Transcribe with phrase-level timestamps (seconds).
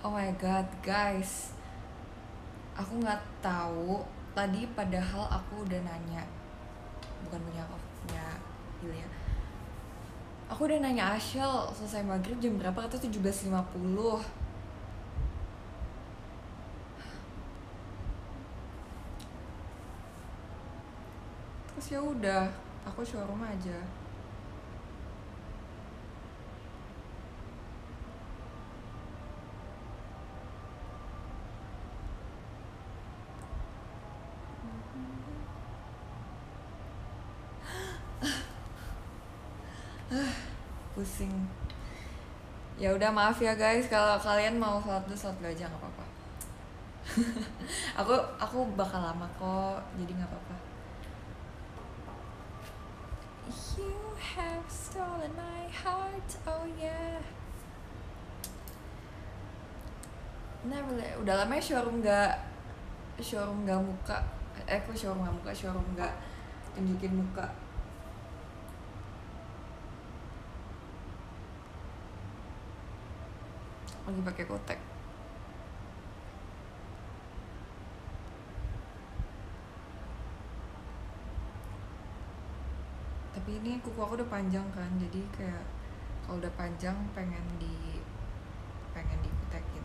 [0.00, 1.52] Oh my god, guys.
[2.72, 4.00] Aku nggak tahu.
[4.32, 6.24] Tadi padahal aku udah nanya.
[7.28, 8.24] Bukan punya aku, punya
[8.80, 9.04] Ilya.
[10.48, 13.52] Aku udah nanya Ashel selesai maghrib jam berapa kata 17.50
[21.70, 22.48] Terus ya udah,
[22.88, 23.76] aku showroom aja.
[41.00, 41.32] Pusing.
[42.76, 43.88] Ya udah maaf ya guys.
[43.88, 46.04] Kalau kalian mau sholat dulu sholat aja nggak apa-apa.
[48.04, 50.56] Aku aku bakal lama kok jadi nggak apa-apa.
[53.80, 57.16] You have stolen my heart oh yeah.
[60.68, 62.36] Never let- udah lama ya showroom nggak
[63.24, 64.20] showroom nggak muka.
[64.68, 65.50] Eh kok showroom nggak muka?
[65.56, 66.12] Showroom nggak
[66.76, 67.48] tunjukin muka
[74.06, 74.80] lagi pakai kotek
[83.34, 85.64] tapi ini kuku aku udah panjang kan jadi kayak
[86.26, 88.00] kalau udah panjang pengen di
[88.92, 89.84] pengen dikutekin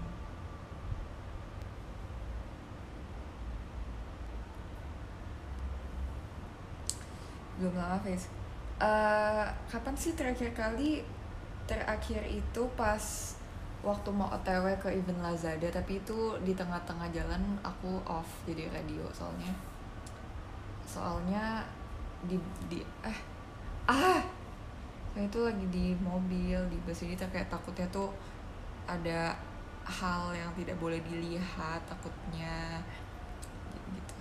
[7.55, 10.99] belum lama face Eh, kapan sih terakhir kali
[11.63, 12.99] terakhir itu pas
[13.85, 19.05] waktu mau otw ke event Lazada tapi itu di tengah-tengah jalan aku off jadi radio
[19.13, 19.53] soalnya.
[20.89, 21.61] Soalnya
[22.25, 23.19] di di eh
[23.85, 24.25] ah!
[25.13, 28.09] Saya itu lagi di mobil di bus jadi kayak takutnya tuh
[28.83, 29.37] ada
[29.85, 32.81] hal yang tidak boleh dilihat takutnya
[33.93, 34.17] gitu.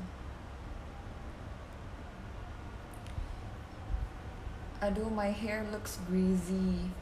[4.85, 6.93] Aduh my hair looks greasy.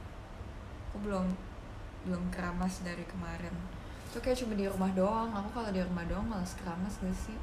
[0.88, 1.51] Aku belum
[2.06, 3.54] belum keramas dari kemarin.
[4.10, 5.30] Itu kayak cuma di rumah doang.
[5.32, 7.38] Aku kalau di rumah doang malas keramas gak sih?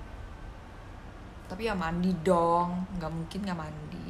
[1.50, 2.86] Tapi ya mandi dong.
[3.00, 4.08] Nggak mungkin nggak mandi.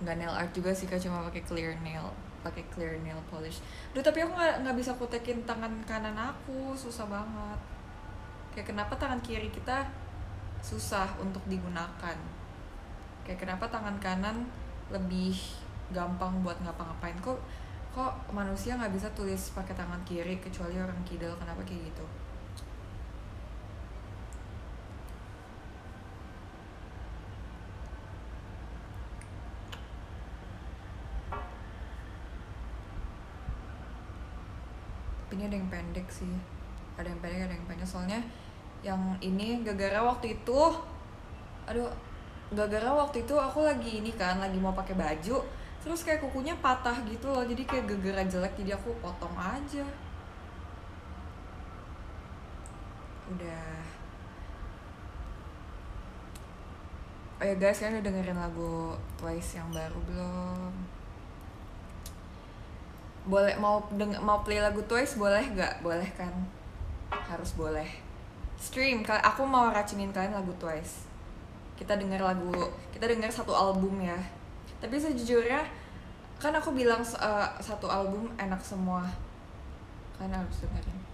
[0.00, 0.96] Nggak nail art juga sih kak.
[1.02, 2.08] Cuma pakai clear nail
[2.44, 3.64] pakai clear nail polish.
[3.96, 6.72] Duh tapi aku nggak nggak bisa kutekin tangan kanan aku.
[6.72, 7.60] Susah banget.
[8.56, 9.84] Kayak kenapa tangan kiri kita
[10.64, 12.16] susah untuk digunakan?
[13.24, 14.48] Kayak kenapa tangan kanan
[14.92, 17.16] lebih gampang buat ngapa-ngapain.
[17.20, 17.38] Kok
[17.94, 21.34] kok manusia nggak bisa tulis pakai tangan kiri kecuali orang kidal?
[21.36, 22.06] Kenapa kayak gitu?
[35.34, 36.30] Ini ada yang pendek sih.
[36.94, 37.86] Ada yang pendek ada yang pendek.
[37.86, 38.22] Soalnya
[38.86, 40.60] yang ini gara-gara waktu itu.
[41.66, 41.90] Aduh
[42.54, 45.42] gara-gara waktu itu aku lagi ini kan lagi mau pakai baju
[45.84, 49.84] terus kayak kukunya patah gitu loh jadi kayak gara-gara jelek jadi aku potong aja.
[53.28, 53.84] Udah.
[57.36, 60.72] Oh ya guys kalian udah dengerin lagu Twice yang baru belum?
[63.28, 65.84] Boleh mau deng mau play lagu Twice boleh nggak?
[65.84, 66.32] Boleh kan?
[67.12, 67.88] Harus boleh.
[68.56, 71.04] Stream aku mau racinin kalian lagu Twice.
[71.76, 74.16] Kita dengar lagu kita dengar satu album ya
[74.84, 75.64] tapi sejujurnya
[76.36, 79.08] kan aku bilang eh, satu album enak semua.
[80.20, 81.04] Kalian harus dengerin.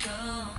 [0.00, 0.50] 着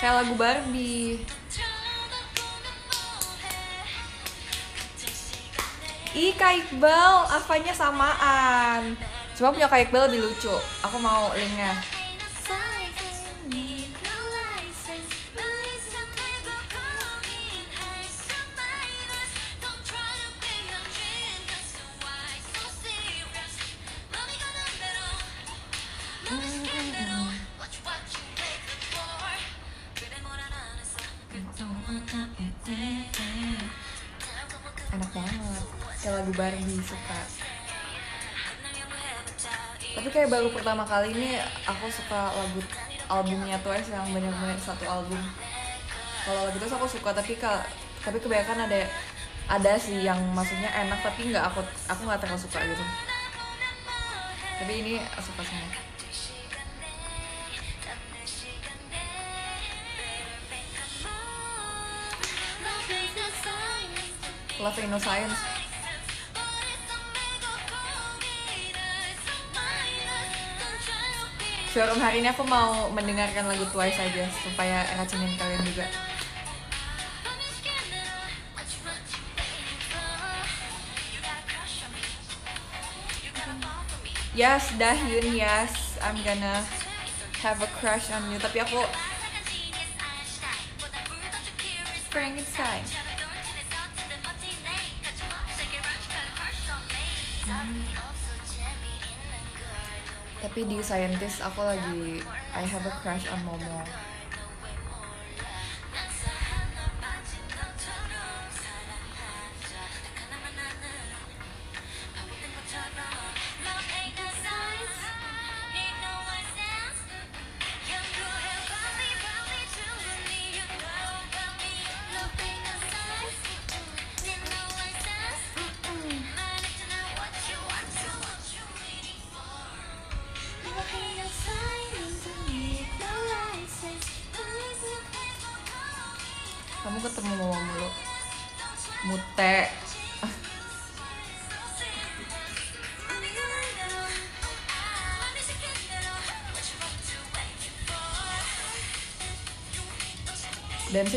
[0.00, 1.24] kayak lagu Barbie.
[6.16, 8.96] Ih Kak Iqbal, apanya samaan.
[9.36, 10.56] Cuma punya Kak Iqbal lebih lucu.
[10.80, 11.95] Aku mau linknya.
[40.66, 42.58] Pertama kali ini Aku suka lagu
[43.06, 45.22] albumnya Twice yang bener-bener satu album.
[46.26, 47.62] Kalau lagu terus aku suka tapi kalau
[48.02, 48.82] tapi kebanyakan ada
[49.46, 52.82] ada sih yang maksudnya enak tapi nggak aku aku nggak terlalu suka gitu.
[54.58, 55.70] Tapi ini suka semua.
[64.58, 65.55] Love Ain't No Science
[71.76, 75.84] Showroom hari ini aku mau mendengarkan lagu Twice aja supaya racinin kalian juga.
[84.32, 86.64] Yes, Dahyun, yes, I'm gonna
[87.44, 88.40] have a crush on you.
[88.40, 88.80] Tapi aku
[92.08, 92.88] Frankenstein.
[100.46, 102.22] Tapi di Scientist aku lagi
[102.54, 103.82] I have a crush on Momo.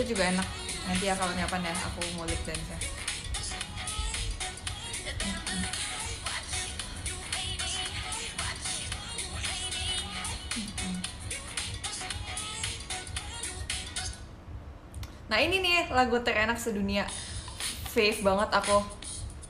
[0.10, 0.48] Juga enak.
[0.90, 2.98] Nanti ya kalau kapan ya aku ngulik dance
[15.30, 17.06] Nah ini nih lagu terenak sedunia.
[17.94, 18.82] Fave banget aku.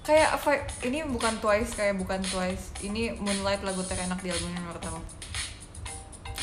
[0.03, 2.75] Kayak vibe, ini bukan Twice, kayak bukan Twice.
[2.83, 4.99] Ini Moonlight lagu terenak di album yang menurut aku.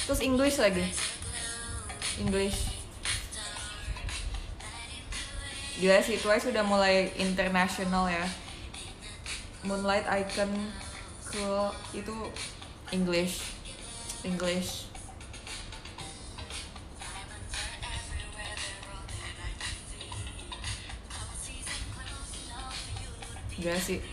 [0.09, 0.89] Terus English lagi.
[2.17, 2.76] English
[5.77, 8.25] Gila sih, Twice udah mulai internasional ya.
[9.69, 10.73] Moonlight Icon
[11.29, 11.47] ke
[11.93, 12.17] itu
[12.97, 13.45] English.
[14.25, 14.89] English.
[23.57, 24.05] Gila sih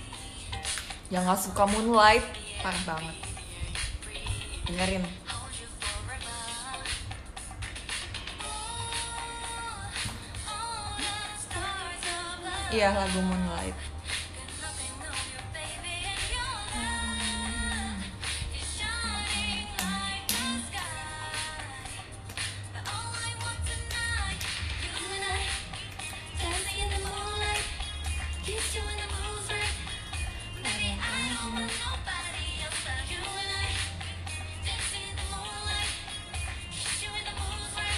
[1.11, 2.23] Yang gak suka Moonlight
[2.63, 3.15] Parah banget.
[4.67, 5.22] Dengerin
[12.73, 13.77] Iya lagu Moonlight.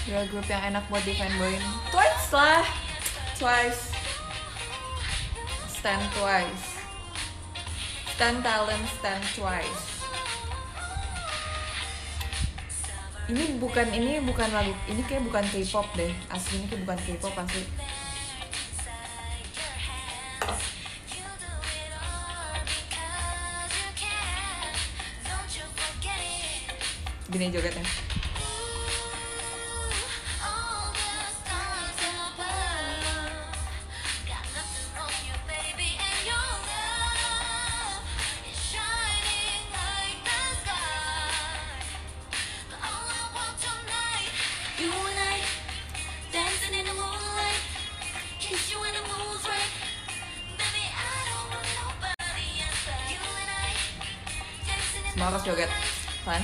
[0.05, 1.63] Girl group yang enak buat di fanboyin
[1.95, 2.67] Twice lah.
[3.39, 3.94] Twice
[5.85, 6.67] Stand twice.
[8.17, 10.01] Stand talent, stand twice.
[13.29, 16.09] Ini bukan, ini bukan lagu, ini kayak bukan K-pop deh.
[16.33, 17.69] Aslinya kayak bukan K-pop asli
[27.29, 28.04] Gini jogetnya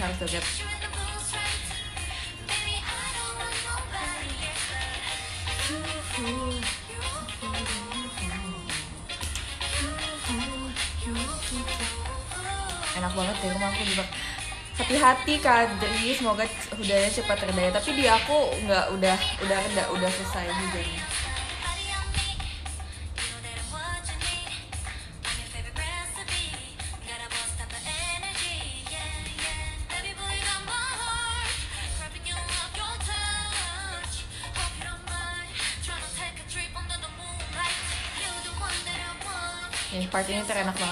[0.01, 0.45] harus joget
[12.91, 14.05] Enak banget di rumah aku juga.
[14.77, 16.45] Hati-hati Kadri semoga
[16.77, 21.00] udahnya cepat reda tapi di aku nggak udah udah reda udah selesai Nih,
[40.21, 40.90] part ini terenak banget.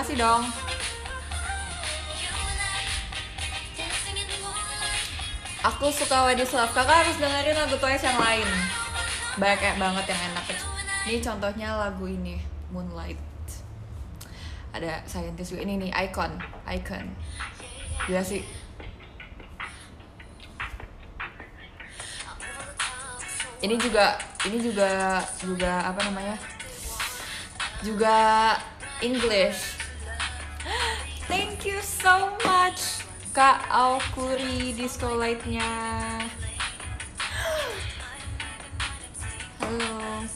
[0.00, 0.40] Masih dong.
[5.60, 6.72] Aku suka What Is Love.
[6.72, 8.48] Kakak harus dengerin lagu Twice yang lain.
[9.36, 10.56] Banyak banget yang enak.
[11.04, 12.40] Ini contohnya lagu ini,
[12.72, 13.20] Moonlight.
[14.72, 15.68] Ada scientist juga.
[15.68, 16.32] Ini nih, Icon.
[16.64, 17.04] Icon.
[18.08, 18.40] Gila sih.
[23.60, 24.16] Ini juga,
[24.48, 26.40] ini juga, juga apa namanya?
[27.84, 28.16] Juga
[29.04, 29.69] English.
[33.30, 35.62] Kak Aukuri Disco Light-nya.
[39.62, 40.26] Halo.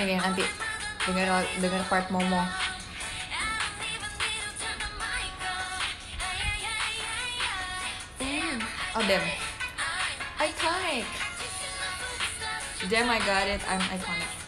[0.00, 0.59] Nih nanti
[1.06, 2.42] dengar dengar part Momo.
[8.18, 8.60] Damn.
[8.94, 9.24] Oh damn.
[10.40, 11.04] Iconic.
[12.88, 13.60] Damn, I got it.
[13.68, 14.39] I'm iconic.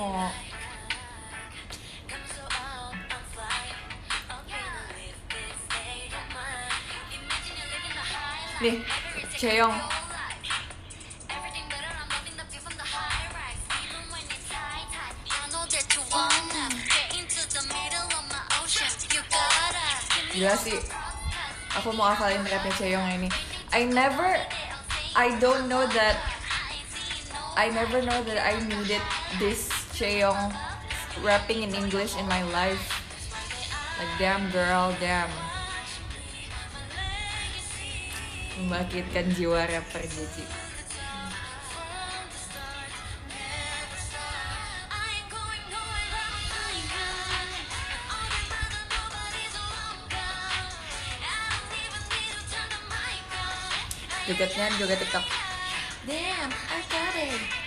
[0.00, 0.32] Momo.
[8.64, 8.76] Nih,
[9.36, 9.76] Cheong.
[20.32, 20.80] Gila sih.
[21.76, 23.28] Aku mau hafalin rapnya Cheong ini.
[23.76, 24.40] I never,
[25.12, 26.16] I don't know that,
[27.52, 29.04] I never know that I needed
[29.36, 30.48] this Cheong
[31.20, 32.80] rapping in English in my life.
[34.00, 35.28] Like damn girl, damn.
[38.56, 40.48] Membangkitkan jiwa rapper Gigi.
[54.24, 55.28] Jogetnya juga TikTok.
[56.08, 57.59] Damn, I got it.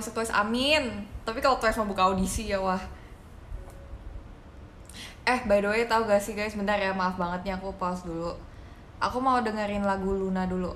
[0.00, 1.04] masuk Twice amin.
[1.28, 2.80] Tapi kalau Twice mau buka audisi ya wah.
[5.28, 6.56] Eh by the way tau gak sih guys?
[6.56, 8.32] Bentar ya maaf banget nih aku pause dulu.
[8.96, 10.72] Aku mau dengerin lagu Luna dulu.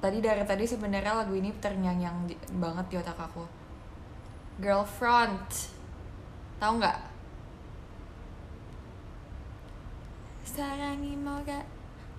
[0.00, 3.44] Tadi dari tadi sebenarnya lagu ini ternyanyang banget di otak aku.
[4.58, 5.46] Girlfriend
[6.56, 6.98] tau nggak
[10.46, 11.64] sarangi moga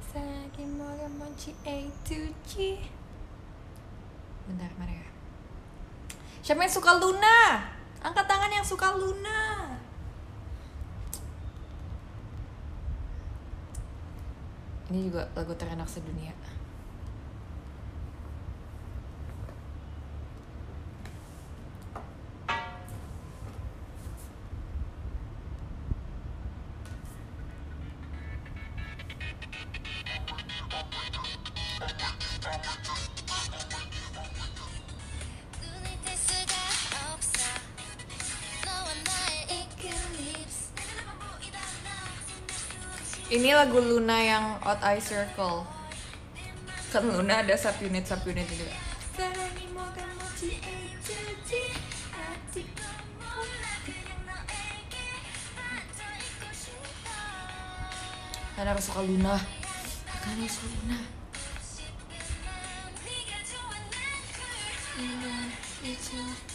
[0.02, 2.82] sarangi moga monci a to g.
[4.50, 5.13] Bentar mana ya.
[6.44, 7.72] Siapa yang suka Luna?
[8.04, 9.80] Angkat tangan yang suka Luna.
[14.92, 16.36] Ini juga lagu terenak sedunia.
[43.64, 45.64] lagu Luna yang Out Eye Circle.
[46.92, 48.76] Kan Luna ada subunit subunit juga
[58.54, 59.36] karena aku suka Luna.
[60.12, 61.00] Karena suka Luna.
[64.94, 65.36] Luna,
[65.82, 66.53] it's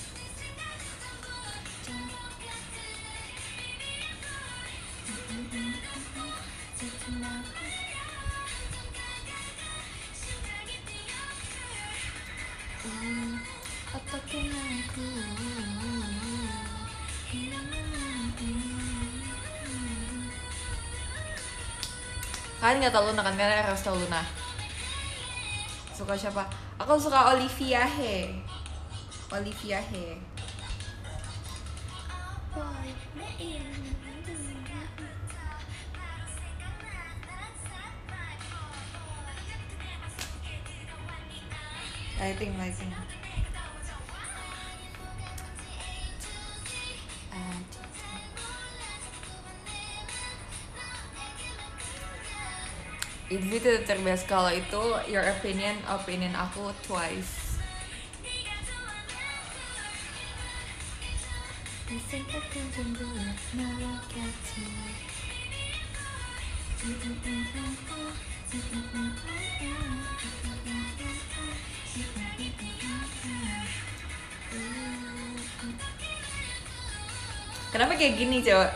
[22.78, 23.35] Kalian nggak tahu Luna kan?
[23.35, 24.23] Kalian harus tahu Luna.
[25.90, 26.47] Suka siapa?
[26.78, 28.38] Aku suka Olivia He.
[29.35, 30.14] Olivia He.
[42.23, 42.94] Lighting, lighting.
[53.49, 57.57] Itu tidak terbiasa kalau itu your opinion, opinion aku twice.
[77.73, 78.69] Kenapa kayak gini coba?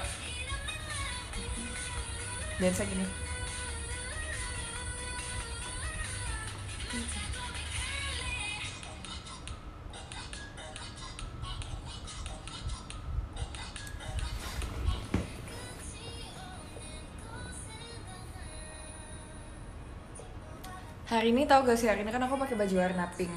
[2.56, 3.21] Biasa gini.
[21.22, 23.30] Hari ini tau gak sih hari ini kan aku pakai baju warna pink,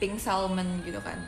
[0.00, 1.20] pink salmon gitu kan.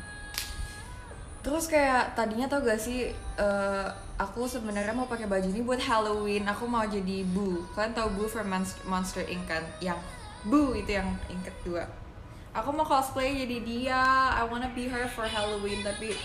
[1.45, 3.87] Terus kayak tadinya tau gak sih eh,
[4.17, 6.49] aku sebenarnya mau pakai baju ini buat Halloween.
[6.49, 7.61] Aku mau jadi Boo.
[7.77, 9.61] Kalian tau Boo from Monster, Monster Inc kan?
[9.85, 10.01] Yang
[10.49, 11.85] Boo itu yang yang kedua.
[12.57, 14.33] Aku mau cosplay jadi dia.
[14.33, 16.17] I wanna be her for Halloween tapi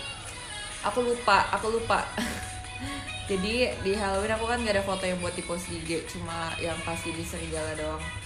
[0.79, 2.07] aku lupa, aku lupa.
[3.27, 6.79] jadi di Halloween aku kan gak ada foto yang buat di post IG, cuma yang
[6.87, 8.22] pasti di serigala doang.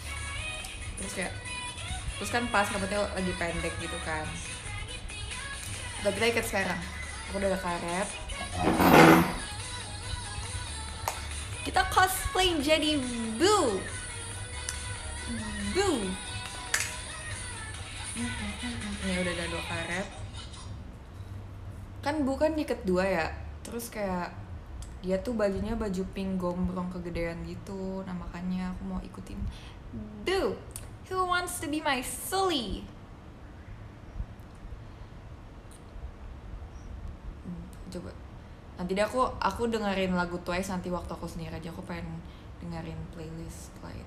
[0.97, 1.33] Terus kayak
[2.17, 4.25] terus kan pas rambutnya lagi pendek gitu kan.
[6.01, 6.81] Udah kita ikat sekarang.
[7.29, 8.09] Aku udah ada karet.
[11.61, 12.97] Kita cosplay jadi
[13.37, 13.77] Boo.
[15.77, 15.97] Boo.
[19.05, 20.07] Ini udah ada dua karet.
[22.01, 23.27] Kan Boo kan diikat dua ya.
[23.61, 24.33] Terus kayak
[25.05, 28.01] dia tuh bajunya baju pink gombrong kegedean gitu.
[28.07, 29.37] Nah makanya aku mau ikutin
[30.25, 30.57] Boo
[31.07, 32.83] Who wants to be my Sully?
[37.47, 38.11] Hmm, coba.
[38.75, 41.71] Nanti deh aku aku dengerin lagu Twice nanti waktu aku sendiri aja.
[41.71, 42.19] Aku pengen
[42.59, 44.03] dengerin playlist lain.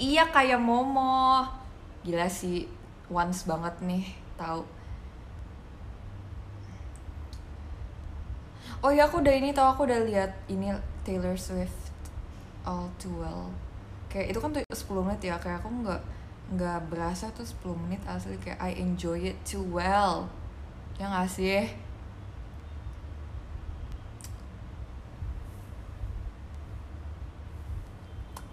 [0.00, 1.46] Iya kayak Momo.
[2.02, 2.66] Gila sih
[3.06, 4.79] once banget nih tahu
[8.80, 10.72] oh ya aku udah ini tahu aku udah lihat ini
[11.04, 11.92] Taylor Swift
[12.64, 13.52] All Too Well
[14.10, 16.02] kayak itu kan tuh 10 menit ya kayak aku nggak
[16.58, 20.26] nggak berasa tuh 10 menit asli kayak I enjoy it too well
[20.98, 21.70] ya nggak sih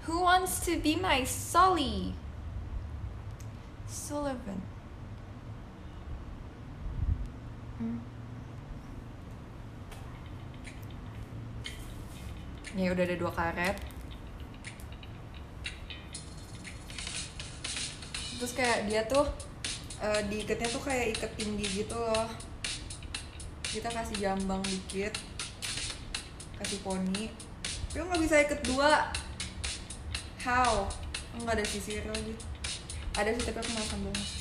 [0.07, 2.15] Who wants to be my Sully?
[3.91, 4.63] Sullivan.
[7.75, 7.99] Hmm.
[12.77, 13.73] Ya udah ada dua karet.
[18.37, 19.25] Terus kayak dia tuh
[19.97, 22.29] eh, diikatnya tuh kayak ikat tinggi gitu loh.
[23.65, 25.17] Kita kasih jambang dikit,
[26.61, 27.33] kasih poni.
[27.89, 29.09] Tapi nggak bisa ikat dua.
[30.45, 30.85] How?
[31.41, 32.37] Nggak ada sisir lagi.
[33.17, 34.36] Ada sih tapi aku mau sambung.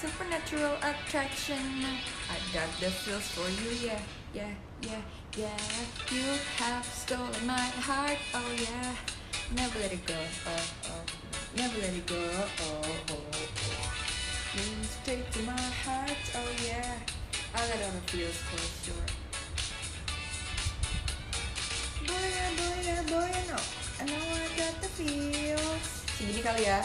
[0.00, 1.60] Supernatural attraction.
[2.32, 4.00] I got the feels for you, yeah,
[4.32, 4.48] yeah,
[4.80, 5.02] yeah,
[5.36, 5.60] yeah.
[6.08, 6.24] You
[6.56, 8.96] have stolen my heart, oh yeah.
[9.52, 10.56] Never let it go, oh,
[10.88, 11.04] oh.
[11.54, 14.56] Never let it go, oh, oh, oh.
[14.56, 16.96] Lean straight to my heart, oh yeah.
[17.52, 19.08] I got all the feels for sure.
[22.08, 23.58] Boya, oh, boya, oh, boya, oh, no.
[24.00, 25.92] I know I got the feels.
[26.16, 26.80] Segini kali ya.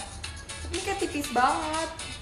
[0.67, 2.14] Tapi ini kayak tipis banget.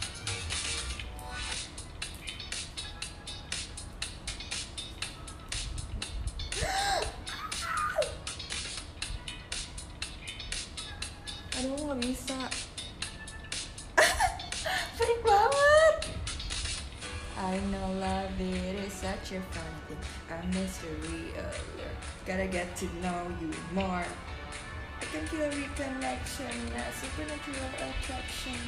[22.23, 23.99] Gotta get to know you more.
[23.99, 26.55] I can feel a reconnection.
[26.95, 28.63] Supernatural attraction.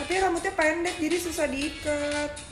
[0.00, 2.49] Tapi rambutnya pendek jadi susah diikat.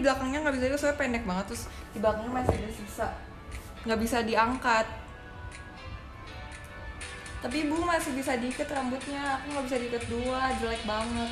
[0.00, 3.08] Di belakangnya nggak bisa juga soalnya pendek banget terus di belakangnya masih ada sisa
[3.84, 4.86] nggak bisa diangkat.
[7.40, 11.30] Tapi ibu masih bisa diikat rambutnya, aku nggak bisa diikat dua, jelek banget.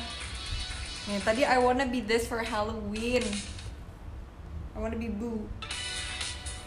[1.05, 3.21] Nih tadi I wanna be this for Halloween.
[4.73, 5.45] I wanna be Boo.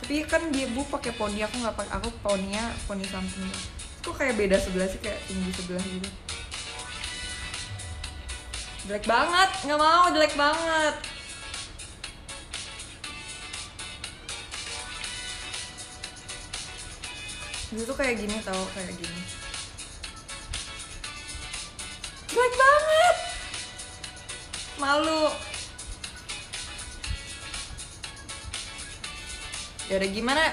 [0.03, 3.51] Tapi kan dia Bu pakai poni, aku nggak pakai, aku poninya poni samping.
[4.03, 6.11] Kok kayak beda sebelah sih kayak tinggi sebelah gitu.
[8.91, 10.95] Jelek banget, nggak mau jelek banget.
[17.73, 19.21] Itu tuh kayak gini tau, kayak gini.
[22.29, 23.17] Jelek banget.
[24.77, 25.33] Malu.
[29.89, 30.45] Ya udah gimana?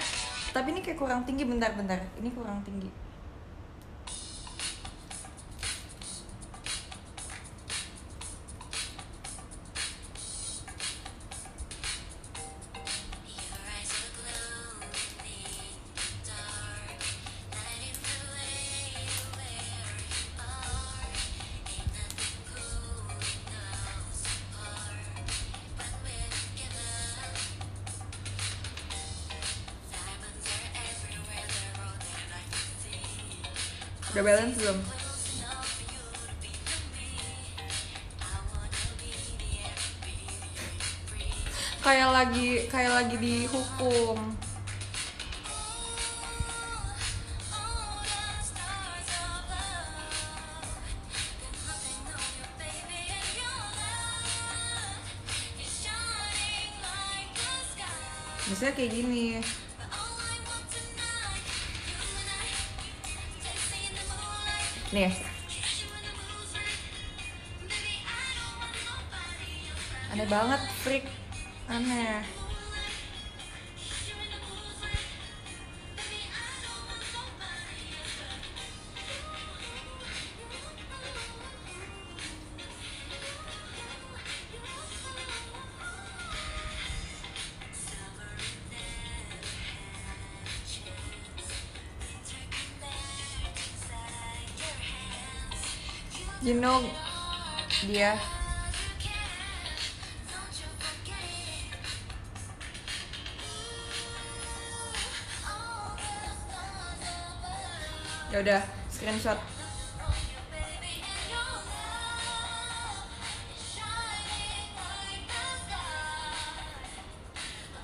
[0.56, 2.00] Tapi ini kayak kurang tinggi bentar-bentar.
[2.24, 3.09] Ini kurang tinggi.
[34.10, 34.26] Air
[40.82, 41.38] you breathe.
[41.86, 44.18] Kayak lagi kayak lagi dihukum.
[47.54, 49.10] All the stars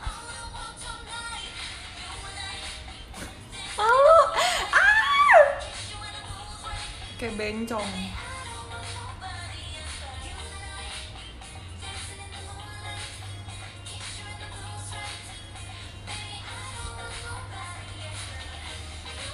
[0.02, 0.10] I
[0.50, 1.54] want tonight,
[2.02, 2.58] you and I,
[3.78, 4.18] Malu.
[4.74, 5.54] Ah!
[5.62, 6.02] you.
[7.22, 8.15] Kayak bencong.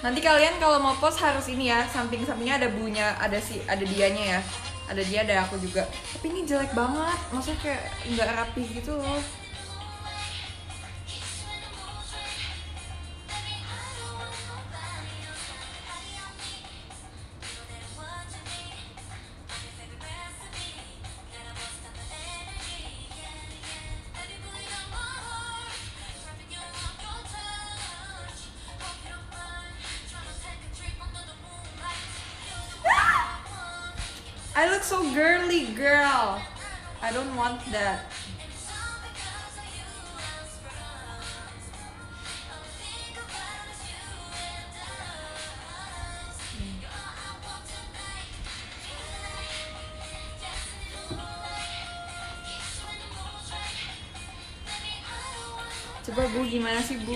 [0.02, 4.38] Nanti kalian kalau mau post harus ini ya, samping-sampingnya ada bunya, ada si ada dianya
[4.38, 4.42] ya.
[4.90, 5.88] Ada dia, ada aku juga.
[5.88, 9.22] Tapi ini jelek banget, maksudnya kayak nggak rapi gitu loh.
[56.90, 57.16] Bu,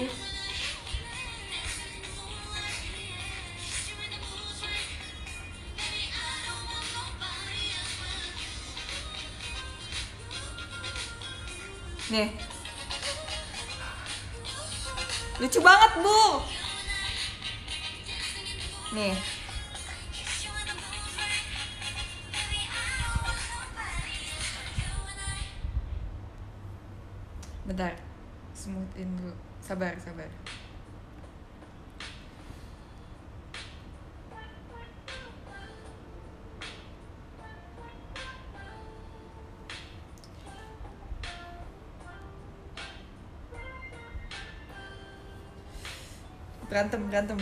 [46.76, 47.38] Berantem, berantem.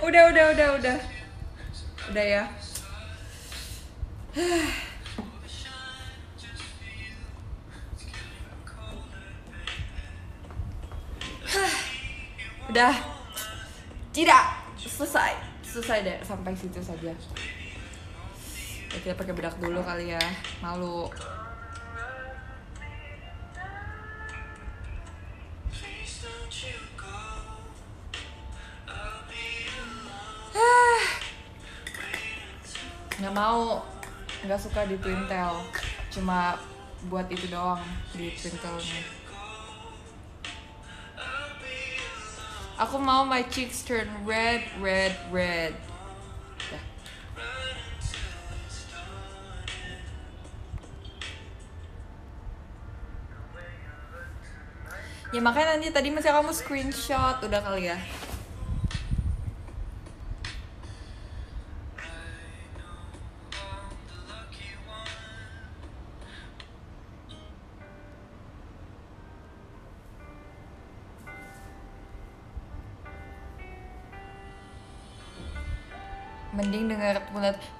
[0.00, 0.98] udah udah udah udah.
[2.08, 2.48] Udah ya
[12.78, 12.94] udah
[14.14, 14.54] tidak.
[14.78, 15.34] Selesai.
[15.66, 16.18] Selesai deh.
[16.22, 17.10] Sampai situ saja.
[17.10, 20.22] Ya, kita pakai bedak dulu kali ya.
[20.62, 21.10] Malu.
[33.18, 33.82] Nggak mau.
[34.46, 35.66] Nggak suka di twintel.
[36.14, 36.54] Cuma
[37.10, 37.82] buat itu doang
[38.14, 39.18] di twintelnya
[42.78, 45.74] aku mau my cheeks turn red red red.
[55.28, 57.36] Ya makanya nanti tadi masih kamu screenshot.
[57.44, 58.00] Udah kali ya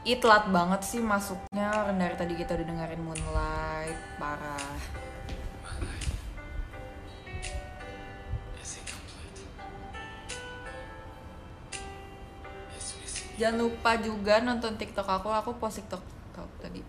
[0.09, 1.68] Ih telat banget sih masuknya.
[1.85, 4.81] Orang dari tadi kita udah dengerin Moonlight Parah.
[13.37, 15.29] Jangan lupa juga nonton TikTok aku.
[15.29, 16.01] Aku post TikTok
[16.33, 16.81] kau tadi.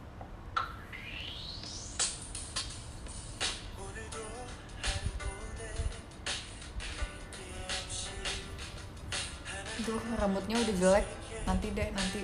[9.84, 11.08] Duh rambutnya udah jelek.
[11.44, 12.24] Nanti deh nanti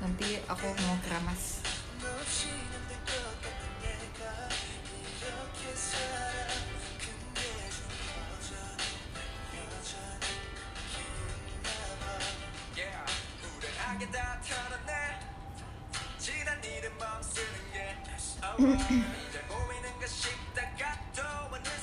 [0.00, 1.60] Nanti aku mau keramas.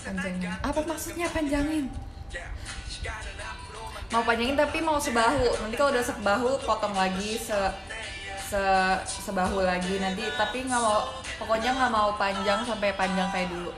[0.08, 0.49] Panjangin.
[0.65, 1.86] Apa maksudnya panjangin?
[4.08, 5.45] Mau panjangin tapi mau sebahu.
[5.62, 7.53] Nanti kalau udah sebahu potong lagi se
[8.47, 8.63] se
[9.27, 10.23] sebahu lagi nanti.
[10.39, 13.71] Tapi nggak mau pokoknya nggak mau panjang sampai panjang kayak dulu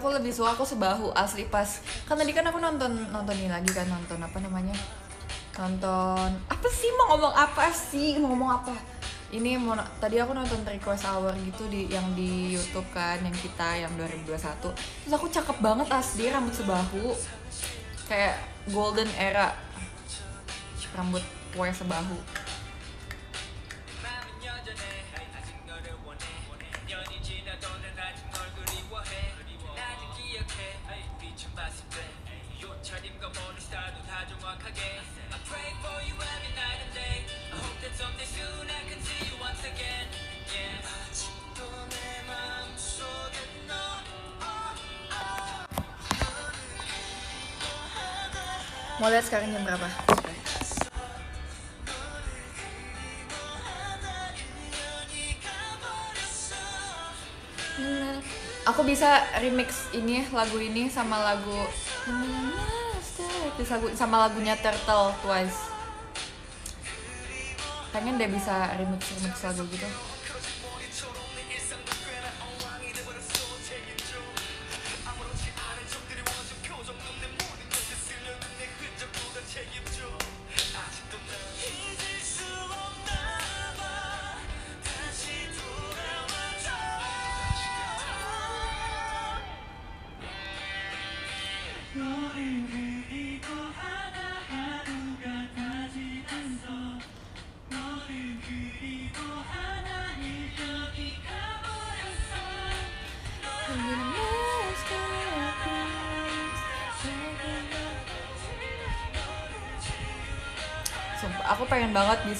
[0.00, 3.68] aku lebih suka aku sebahu asli pas kan tadi kan aku nonton nonton ini lagi
[3.68, 4.72] kan nonton apa namanya?
[5.60, 8.16] Nonton apa sih mau ngomong apa sih?
[8.16, 8.72] Mau ngomong apa?
[9.30, 13.84] Ini mau tadi aku nonton request hour gitu di yang di YouTube kan yang kita
[13.84, 17.12] yang 2021 terus aku cakep banget asli rambut sebahu.
[18.08, 18.40] Kayak
[18.72, 19.52] golden era.
[20.96, 22.39] Rambut pokoknya sebahu
[49.00, 49.88] mau lihat sekarang jam berapa?
[58.68, 61.64] Aku bisa remix ini lagu ini sama lagu
[63.56, 65.72] bisa sama lagunya Turtle Twice.
[67.90, 69.88] Pengen deh bisa remix remix lagu gitu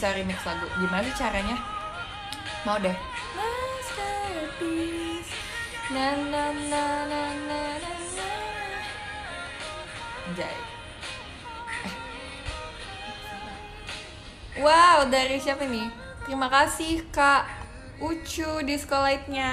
[0.00, 1.60] bisa remix lagu gimana caranya
[2.64, 2.96] mau deh
[5.92, 8.28] na na na na na na na
[10.24, 10.48] Anjay.
[10.48, 10.56] Eh.
[14.64, 15.92] Wow, dari siapa nih?
[16.24, 17.44] Terima kasih Kak
[18.00, 19.52] Ucu di sekolahnya.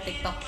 [0.00, 0.43] 对的。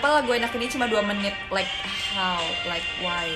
[0.00, 1.36] kenapa lagu enak ini cuma 2 menit?
[1.52, 1.68] Like
[2.16, 2.40] how?
[2.64, 3.28] Like why?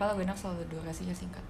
[0.00, 1.44] kenapa lagu enak selalu durasinya singkat?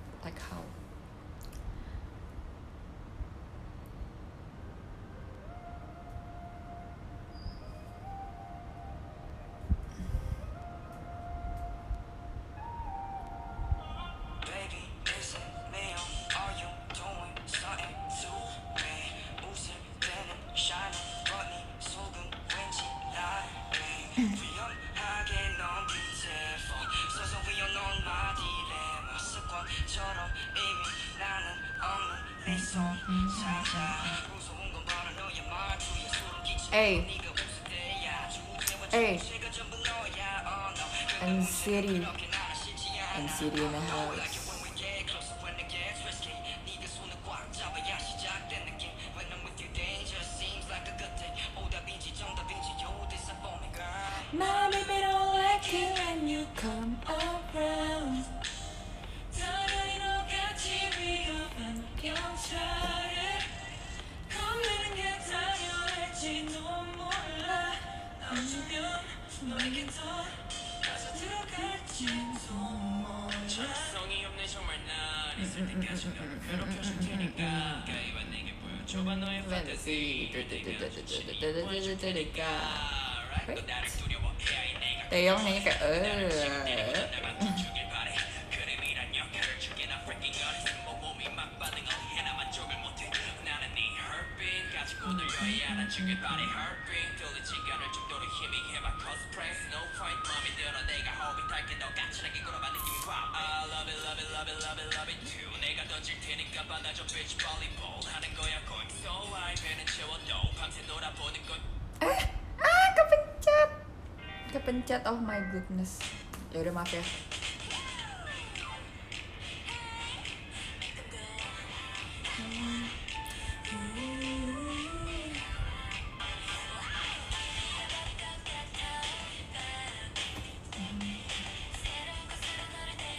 [116.81, 117.05] Maaf ya.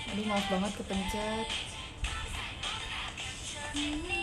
[0.10, 1.48] Aduh maaf banget kepencet.
[3.72, 4.21] Kayak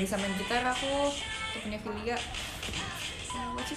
[0.00, 1.12] Gak bisa main gitar aku
[1.52, 2.16] Tuh punya Filia
[3.36, 3.76] Nah, what do?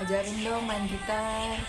[0.00, 1.60] Ajarin dong main gitar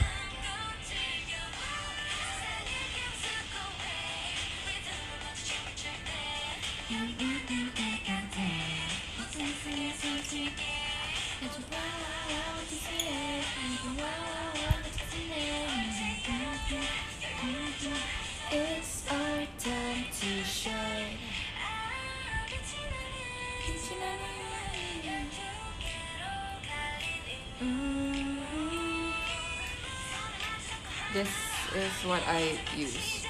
[32.31, 33.20] I use.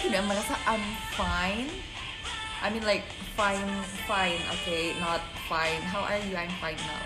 [0.00, 0.82] Tidak merasa I'm
[1.12, 1.68] fine.
[2.60, 3.04] I mean like
[3.36, 3.68] fine,
[4.04, 5.80] fine, okay, not fine.
[5.80, 6.36] How are you?
[6.36, 7.04] I'm fine now.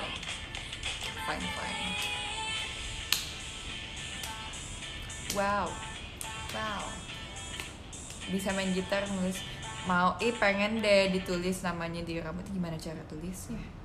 [1.26, 1.82] Fine, fine.
[5.34, 5.70] Wow,
[6.54, 6.82] wow.
[8.30, 9.42] Bisa main gitar nulis
[9.84, 12.46] mau, ih pengen deh ditulis namanya di rambut.
[12.50, 13.83] Gimana cara tulisnya?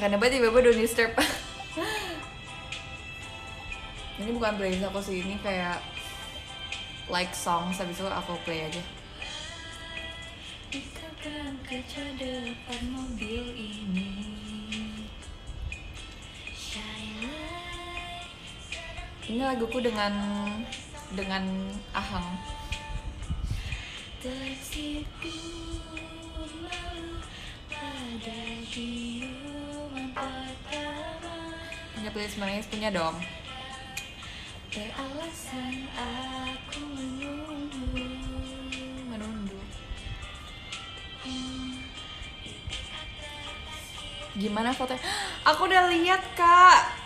[0.00, 1.12] Karena tiba-tiba udah disturb.
[4.20, 5.80] Ini bukan playlist aku sih, ini kayak
[7.08, 8.84] like songs habis itu aku play aja.
[10.68, 14.12] Ikatkan kaca depan mobil ini.
[19.30, 20.10] Ini laguku dengan
[21.14, 21.46] dengan
[21.94, 22.34] Ahang.
[24.20, 25.32] Tersipu
[26.60, 27.24] lalu
[27.72, 29.49] pada pertama
[32.10, 33.14] Punya playlist menangis punya dong.
[34.74, 38.02] Beralasan aku menunggu.
[39.06, 39.58] Menunggu.
[44.34, 44.98] Gimana fotonya?
[45.54, 46.98] Aku udah lihat kak.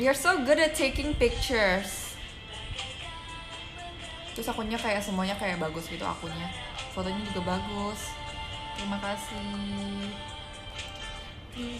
[0.00, 2.16] You're so good at taking pictures.
[4.32, 6.48] Terus akunnya kayak semuanya kayak bagus gitu akunnya.
[6.96, 8.16] Fotonya juga bagus.
[8.80, 10.08] Terima kasih
[11.56, 11.72] Jadi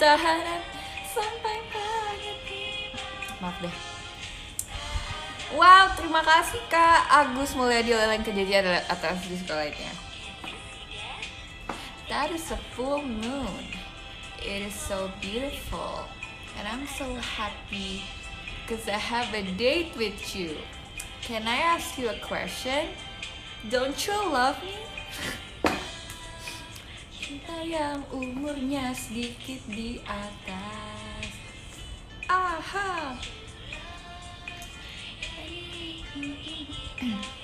[0.00, 0.64] tahanan
[1.04, 2.88] Sampai pagi
[3.44, 3.89] Maaf deh
[5.50, 9.90] Wow, terima kasih Kak Agus Mulyadi Leleng kejadian atas di sekolah lainnya.
[12.06, 13.66] That is a full moon.
[14.38, 16.06] It is so beautiful.
[16.54, 18.06] And I'm so happy
[18.62, 20.54] because I have a date with you.
[21.18, 22.94] Can I ask you a question?
[23.66, 24.78] Don't you love me?
[27.18, 31.26] Cinta yang umurnya sedikit di atas.
[32.30, 33.18] Aha.
[36.12, 37.39] Sampai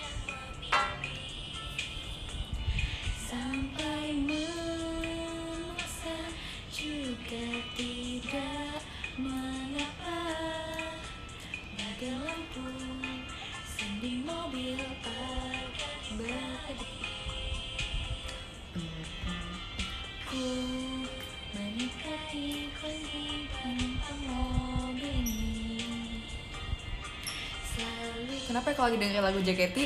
[28.76, 29.76] kalau dengerin lagu JKT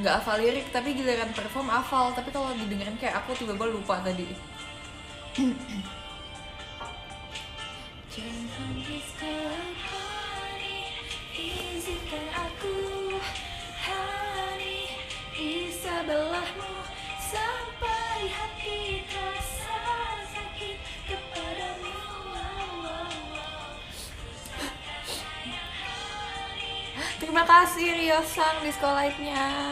[0.00, 2.16] nggak hafal lirik tapi giliran perform hafal.
[2.16, 4.26] Tapi kalau didengerin kayak aku tiba-tiba lupa tadi
[28.62, 29.71] di sekolahnya.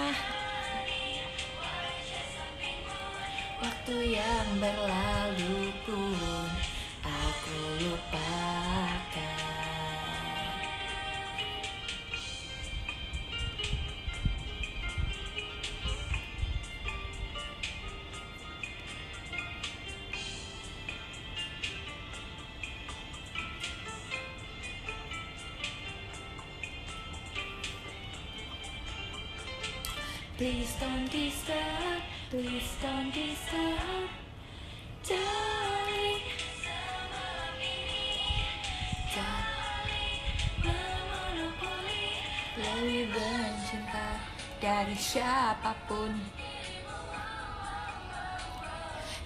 [45.51, 46.15] Siapa pun.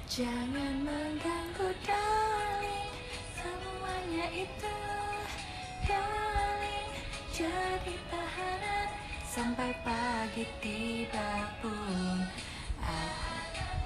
[0.09, 2.97] Jangan mengganggu darling,
[3.37, 4.77] semuanya itu
[5.85, 6.89] darling.
[7.29, 8.89] Jadi tahanan
[9.29, 12.25] sampai pagi tiba pun.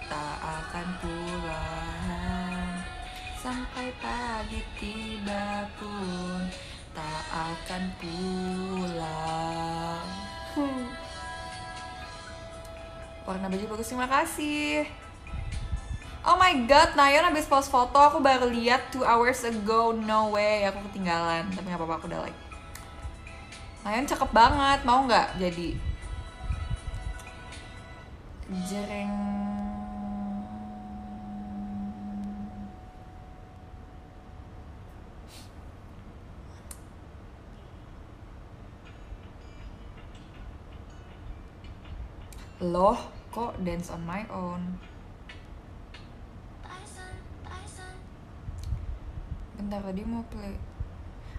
[0.06, 2.74] Tak akan pulang.
[3.34, 6.46] Sampai pagi tiba pun.
[6.94, 8.67] Tak akan pulang
[13.28, 14.88] warna baju bagus terima kasih
[16.28, 19.96] Oh my god, Nayon habis post foto aku baru lihat 2 hours ago.
[19.96, 21.48] No way, aku ketinggalan.
[21.48, 22.36] Tapi nggak apa-apa, aku udah like.
[23.80, 25.72] Nayon cakep banget, mau nggak jadi?
[28.68, 29.14] Jering.
[42.60, 43.17] Loh,
[43.62, 44.78] dance on my own?
[49.58, 50.54] Bentar tadi mau play.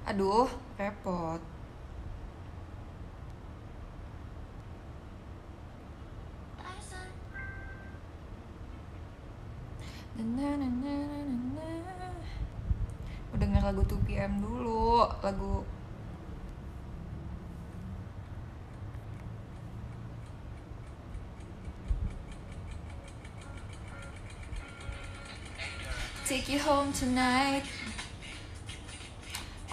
[0.03, 1.39] Aduh, repot.
[13.29, 15.63] Mau denger lagu 2PM dulu, lagu
[26.29, 27.63] Take you home tonight.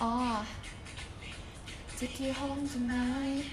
[0.00, 0.46] Oh,
[1.98, 3.44] take you home tonight.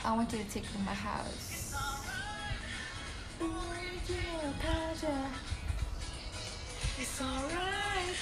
[0.00, 1.76] I want you to take to my house.
[7.00, 8.20] It's alright.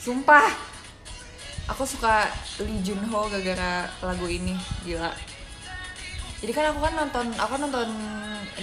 [0.00, 0.48] Sumpah,
[1.68, 2.28] aku suka
[2.64, 5.12] Lee Jun Ho gara-gara lagu ini, gila.
[6.40, 7.90] Jadi kan aku kan nonton, aku kan nonton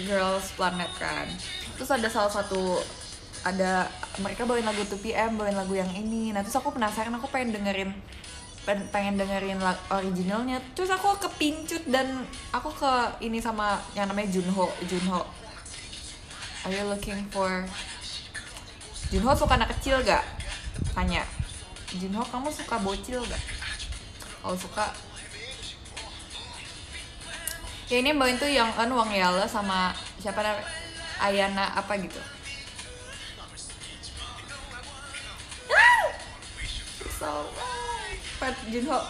[0.09, 1.29] Girls Planet kan.
[1.77, 2.81] Terus ada salah satu
[3.45, 3.85] ada
[4.17, 6.33] mereka bawain lagu 2PM, bawain lagu yang ini.
[6.33, 7.93] Nah terus aku penasaran, aku pengen dengerin
[8.67, 10.59] pengen dengerin originalnya.
[10.75, 12.91] Terus aku kepincut dan aku ke
[13.23, 15.23] ini sama yang namanya Junho, Junho.
[16.67, 17.63] Are you looking for
[19.07, 20.19] Junho suka anak kecil gak?
[20.91, 21.23] Tanya
[21.95, 23.43] Junho kamu suka bocil gak?
[24.43, 24.91] Kalau suka
[27.87, 30.67] Ya ini mbak itu yang anu Wang Yala sama siapa namanya
[31.23, 32.19] Ayana apa gitu
[35.71, 36.11] Ah!
[36.99, 37.23] It's
[38.39, 39.01] alright Pat Junho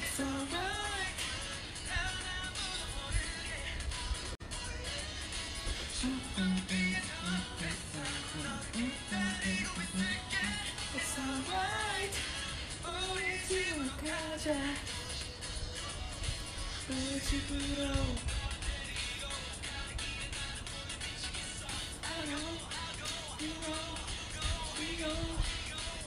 [0.00, 0.76] It's alright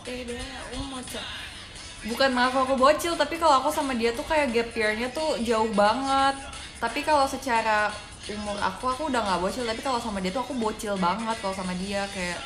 [0.10, 0.98] Oh,
[2.10, 5.70] bukan maaf aku bocil tapi kalau aku sama dia tuh kayak gap year-nya tuh jauh
[5.78, 6.34] banget.
[6.82, 7.94] Tapi kalau secara
[8.26, 9.70] umur aku aku udah nggak bocil.
[9.70, 12.42] Tapi kalau sama dia tuh aku bocil banget kalau sama dia kayak.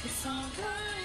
[0.00, 0.99] It's alright.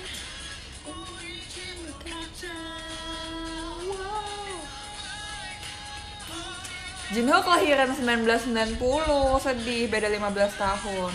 [7.16, 8.76] Jinho kelahiran 1990,
[9.40, 11.14] sedih, beda 15 tahun.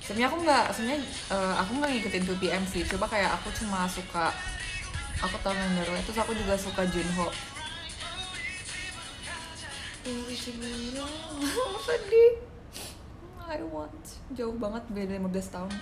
[0.00, 2.88] Sebenarnya aku nggak, sebenarnya uh, aku nggak ngikutin 2PM sih.
[2.88, 4.32] Coba kayak aku cuma suka,
[5.20, 6.00] aku tahu membernya.
[6.08, 7.28] Terus aku juga suka Jinho.
[11.84, 12.32] sedih.
[13.48, 15.72] I want jauh banget beda 15 tahun.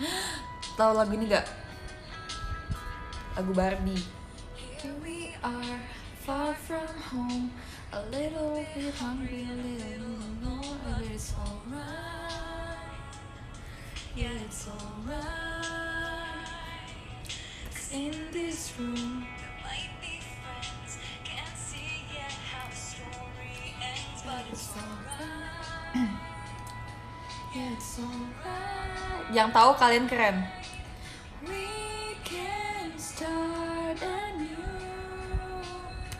[0.78, 1.46] Tahu lagu ini gak?
[3.36, 4.00] Lagu Barbie.
[4.56, 5.80] Here we are,
[6.24, 7.52] far from home,
[7.92, 12.80] a little bit hungry, a little more, but it's alright.
[14.16, 15.60] Yeah, it's alright.
[17.92, 19.26] in this room,
[24.24, 25.59] but it's alright.
[27.50, 29.26] Yeah, it's alright.
[29.34, 30.46] Yang tahu kalian keren.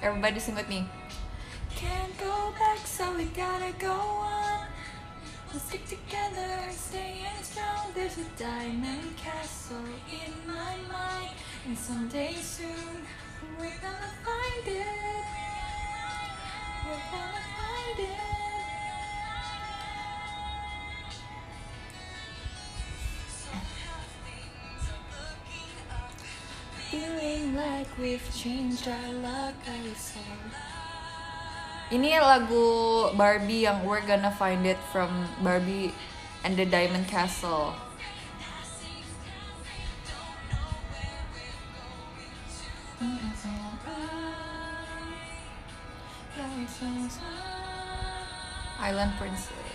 [0.01, 0.89] Everybody sing with me.
[1.77, 4.67] Can't go back, so we gotta go on.
[5.53, 7.93] We'll stick together, staying strong.
[7.95, 11.37] There's a diamond castle in my mind,
[11.69, 13.05] and someday soon
[13.55, 15.25] we're gonna find it.
[16.89, 18.40] We're gonna find it.
[26.91, 30.19] Feeling like we've changed our luck, I saw.
[31.95, 35.95] Ini lagu Barbie yang We're Gonna Find It from Barbie
[36.43, 37.79] and the Diamond Castle.
[48.83, 49.70] Island Princess.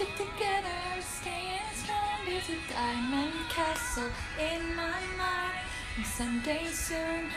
[0.00, 2.24] Stick together, staying strong.
[2.24, 4.08] There's a diamond castle
[4.40, 5.60] in my mind.
[6.00, 7.28] And someday soon,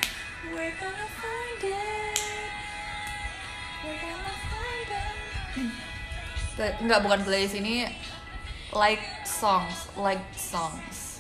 [0.47, 2.24] we're gonna find it.
[3.84, 6.76] We're gonna find it.
[6.80, 7.91] Enggak, bukan playlist ini
[8.72, 11.20] like songs, like songs.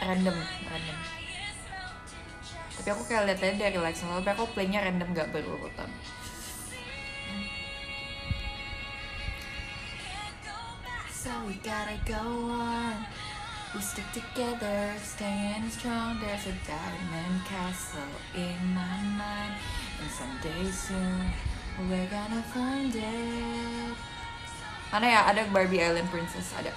[0.00, 0.32] Random,
[0.64, 0.98] random.
[2.80, 5.92] Tapi aku kayak lihat dari like songs, tapi aku playnya random gak berurutan.
[11.24, 12.20] So we gotta go
[12.52, 13.00] on.
[13.74, 16.20] We stick together, staying strong.
[16.20, 19.56] There's a diamond castle in my mind.
[20.04, 21.24] And someday soon,
[21.88, 23.96] we're gonna find it.
[24.92, 25.32] Mana ya?
[25.32, 26.76] Ada Barbie Island Princess, ada.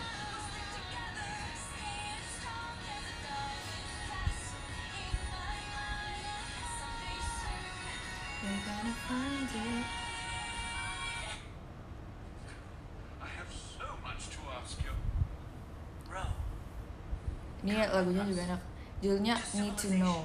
[17.68, 18.62] Ini lagunya juga enak.
[19.04, 20.20] Judulnya Need to Know.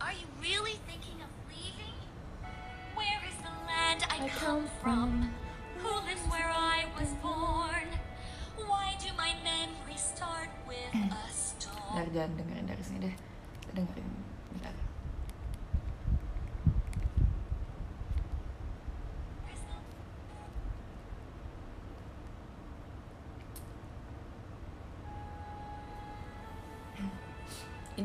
[0.00, 1.92] Are you really thinking of leaving?
[2.96, 5.28] Where is the land I, I come come from?
[5.28, 5.84] from.
[5.84, 7.84] Who lives where I was born?
[8.56, 12.00] Why do my memories start with a storm?
[12.00, 12.80] Bentar, jangan dengerin dari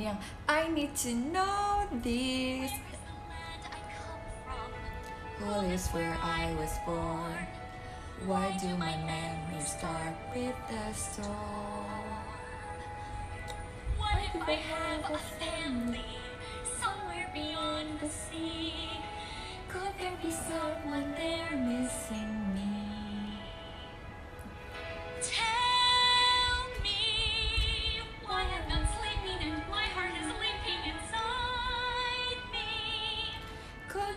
[0.01, 2.73] Ini yang I need to know this.
[5.37, 7.45] Who is where I was born?
[8.25, 12.17] Why do my memories start with the storm?
[14.01, 16.17] What if I have a family
[16.81, 19.05] somewhere beyond the sea?
[19.69, 22.70] Could there be someone there missing me?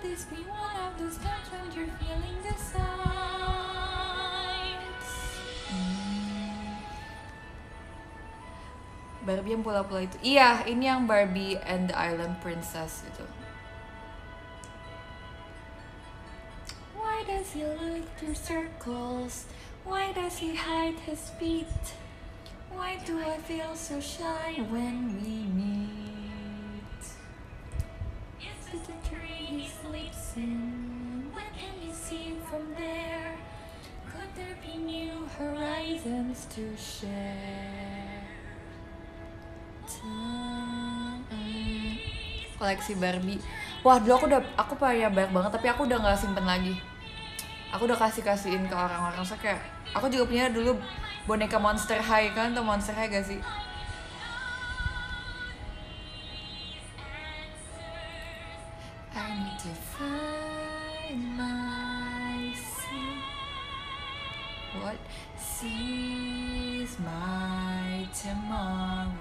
[0.04, 2.84] This be one of those times when you're feeling the signs?
[5.72, 6.84] Hmm.
[9.24, 10.20] Barbie yang pula-pula itu.
[10.20, 13.24] Iya, ini yang Barbie and the Island Princess itu.
[17.00, 19.48] Why does he look through circles?
[19.88, 21.96] Why does he hide his feet?
[22.68, 27.00] Why do I feel so shy when we meet?
[28.44, 29.03] Is this the tree
[29.44, 31.30] he sleeps in?
[31.32, 33.36] What can you see from there?
[34.08, 37.54] Could there be new horizons to share?
[42.64, 43.40] Koleksi Barbie.
[43.84, 46.72] Wah, dulu aku udah aku punya banyak banget tapi aku udah nggak simpen lagi.
[47.76, 49.20] Aku udah kasih kasihin ke orang-orang.
[49.26, 49.60] So kayak
[49.92, 50.80] aku juga punya dulu
[51.28, 53.40] boneka Monster High kan, tuh Monster High gak sih?
[64.82, 64.98] What
[65.38, 69.14] sees my tomorrow?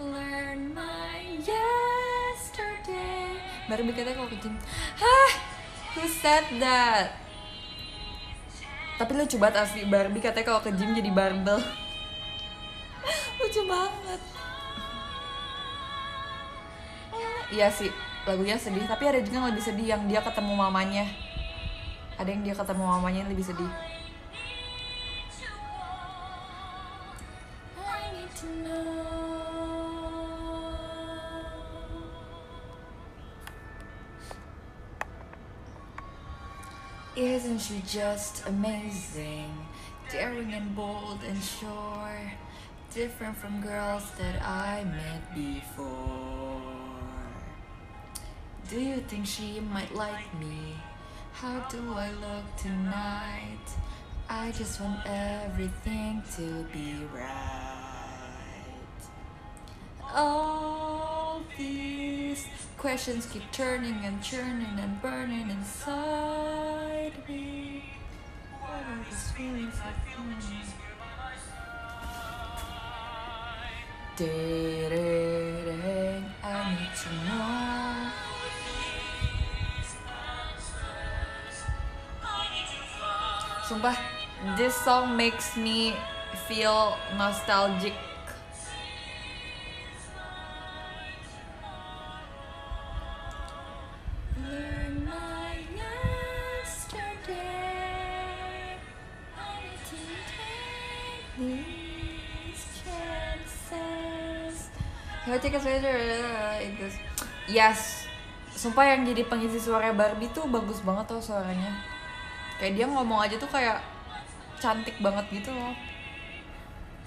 [0.00, 3.36] Learn my yesterday.
[3.68, 4.56] Baru katanya kalau kucing.
[4.96, 5.30] Hah?
[5.92, 7.12] Who said that?
[8.96, 11.60] Tapi lucu banget asli Barbie katanya kalau ke gym jadi barbel.
[13.38, 14.41] lucu banget.
[17.52, 17.92] Iya sih,
[18.24, 18.88] lagunya sedih.
[18.88, 21.04] Tapi ada juga yang lebih sedih yang dia ketemu mamanya.
[22.16, 23.68] Ada yang dia ketemu mamanya yang lebih sedih.
[37.12, 39.52] Isn't she just amazing?
[40.08, 42.32] Daring and bold and sure.
[42.88, 46.81] Different from girls that I met before.
[48.72, 50.80] Do you think she might like me?
[51.34, 53.66] How do I look tonight?
[54.30, 58.32] I just want everything to be right.
[60.14, 62.46] All these
[62.78, 67.84] questions keep turning and churning and burning inside me.
[68.58, 70.22] What are these feelings I feel?
[74.16, 74.94] Ding,
[76.42, 77.61] I need to know.
[83.72, 83.96] Sumpah,
[84.52, 85.96] this song makes me
[86.44, 87.96] feel nostalgic.
[105.24, 105.40] I
[106.60, 107.00] in this.
[107.48, 108.04] Yes.
[108.52, 111.91] Sumpah yang jadi pengisi suara Barbie tuh bagus banget tau suaranya.
[112.62, 113.82] Kayak dia ngomong aja tuh kayak
[114.62, 115.74] cantik banget gitu loh.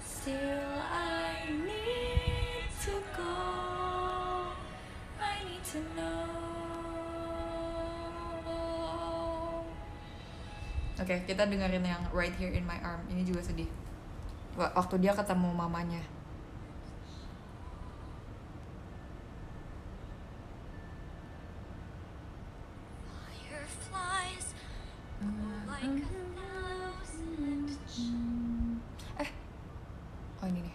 [0.04, 3.40] Still I need to go.
[5.16, 6.28] I need to know.
[10.96, 13.08] Oke, kita dengerin yang Right Here in My Arm.
[13.08, 13.68] Ini juga sedih.
[14.56, 16.04] Wa- Waktu dia ketemu mamanya.
[25.86, 26.02] Eh.
[30.42, 30.74] Oh ini nih.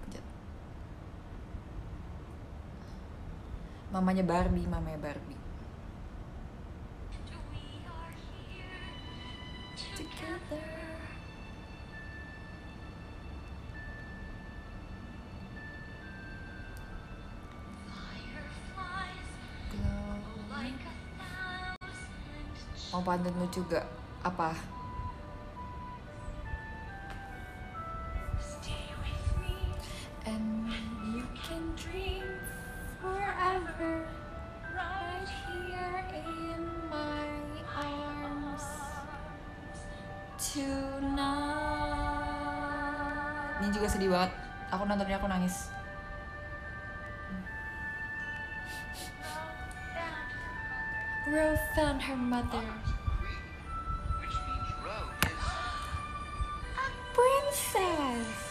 [0.00, 0.24] Pencet.
[3.92, 5.41] Mamanya Barbie, mamanya Barbie.
[23.02, 23.86] Lucu gak?
[24.22, 24.54] Apa?
[28.38, 29.74] Stay with me
[30.26, 30.70] And
[31.10, 32.26] you can dream
[33.02, 34.06] forever
[34.70, 37.26] right here in my
[37.74, 38.66] arms
[40.38, 41.30] tonight.
[43.62, 44.42] Ini juga sedih banget.
[44.72, 45.68] aku nontonnya aku nangis
[51.28, 52.64] Ro found her mother
[57.70, 58.41] princess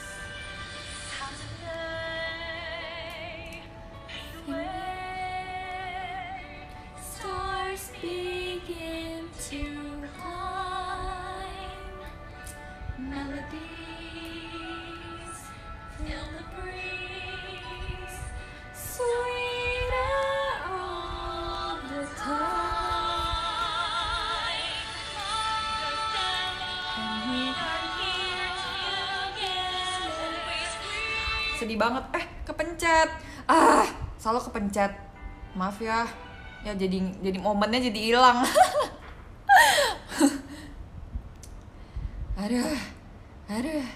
[31.71, 32.03] sedih banget.
[32.11, 33.07] Eh kepencet.
[33.47, 33.87] Ah
[34.19, 34.91] selalu kepencet.
[35.55, 36.03] Maaf ya.
[36.67, 38.43] Ya jadi jadi momennya jadi hilang.
[42.43, 42.75] Aduh
[43.47, 43.87] aduh.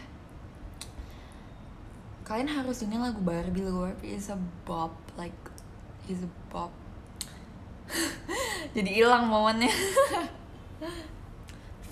[2.23, 3.67] Kalian harus ini lagu Barbie.
[3.67, 5.35] Lagu Barbie is a bop like
[6.07, 6.71] is a bop.
[8.73, 9.69] Jadi hilang momennya.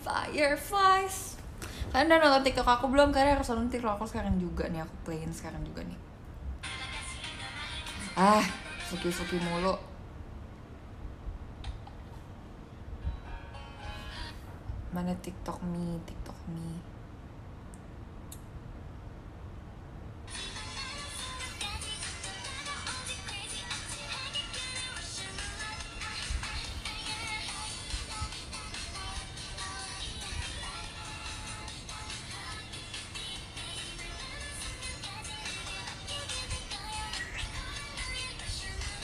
[0.03, 1.32] Fireflies
[1.93, 3.13] Kalian udah nonton TikTok aku belum?
[3.13, 5.99] Kalian harus nonton TikTok aku sekarang juga nih Aku playin sekarang juga nih.
[8.17, 8.41] Ah,
[8.89, 9.77] suki-suki mulu.
[14.89, 16.92] Mana TikTok me, TikTok me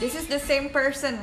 [0.09, 1.21] This is the same person.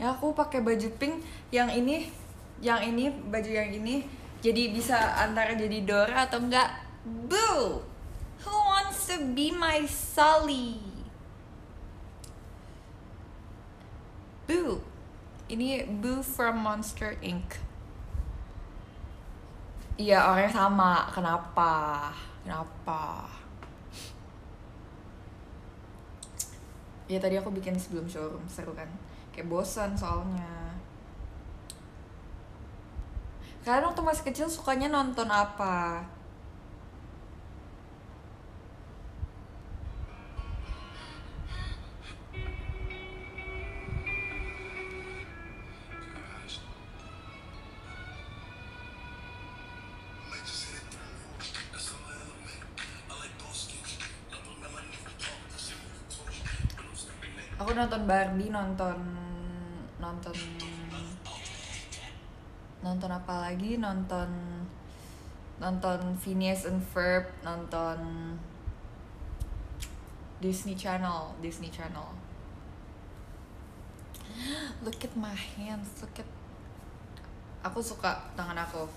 [0.00, 1.20] Ya aku pakai baju pink
[1.52, 2.08] yang ini,
[2.64, 4.08] yang ini baju yang ini
[4.40, 6.80] jadi bisa antara jadi Dora atau enggak.
[7.04, 7.84] Boo!
[8.40, 10.80] Who wants to be my Sully?
[14.48, 14.80] Boo.
[15.52, 17.60] Ini Boo from Monster Inc.
[20.00, 21.12] Iya orangnya sama.
[21.12, 22.08] Kenapa?
[22.48, 23.28] Kenapa?
[27.10, 28.86] Ya tadi aku bikin sebelum showroom seru kan.
[29.34, 30.78] Kayak bosan soalnya.
[33.66, 36.06] Kalian waktu masih kecil sukanya nonton apa?
[58.10, 58.98] Barbie, nonton
[60.02, 60.34] nonton
[62.82, 63.78] nonton apa lagi?
[63.78, 64.26] Nonton
[65.62, 68.34] nonton Phineas and Ferb, nonton
[70.42, 72.10] Disney Channel, Disney Channel.
[74.82, 76.26] Look at my hands, look at
[77.62, 78.90] Aku suka tangan aku.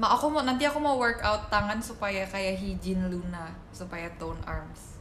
[0.00, 4.96] Ma aku mau nanti aku mau workout tangan supaya kayak Hijin Luna, supaya tone arms.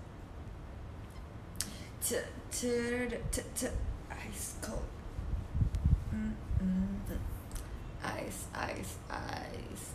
[2.55, 4.87] Ice cold.
[7.99, 9.91] Ice ice ice.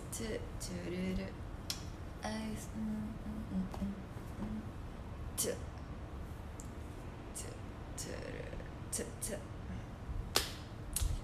[2.20, 2.68] Ice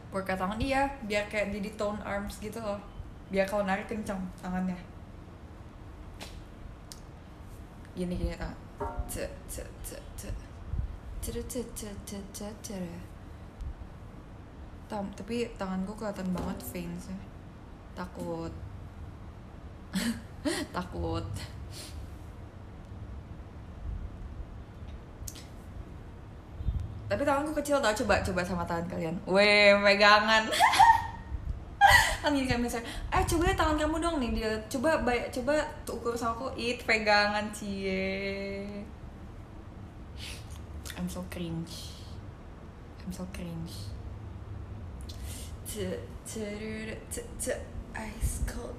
[0.08, 0.88] workout tangan iya.
[1.04, 2.80] Biar kayak jadi tone arms gitu loh.
[3.28, 4.80] Biar kalau narik kencang tangannya.
[7.92, 8.56] Gini gini tangan.
[9.04, 9.20] T
[9.52, 10.32] t t t
[14.86, 17.18] Tam, tapi tanganku kelihatan banget veinsnya
[17.96, 18.52] takut.
[20.76, 21.26] Takut.
[27.06, 29.16] Tapi tanganku kecil tau coba coba sama tangan kalian.
[29.24, 30.44] Weh pegangan.
[32.22, 35.62] Kan gini kan misalnya eh coba lihat tangan kamu dong nih dia coba bay coba
[35.86, 36.46] ukur sama aku.
[36.58, 38.82] It pegangan cie
[40.96, 41.92] I'm so cringe.
[43.04, 43.72] I'm so cringe.
[47.96, 48.76] Ice cold.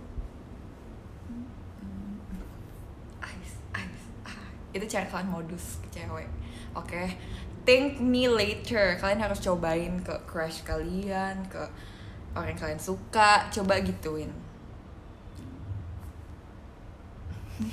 [3.21, 4.49] Ice ice ah.
[4.73, 6.29] itu cara kalian modus ke cewek.
[6.73, 7.13] Oke.
[7.65, 8.97] Think me later.
[8.97, 11.69] Kalian harus cobain ke crush kalian ke
[12.33, 13.45] orang yang kalian suka.
[13.53, 14.33] Coba gituin.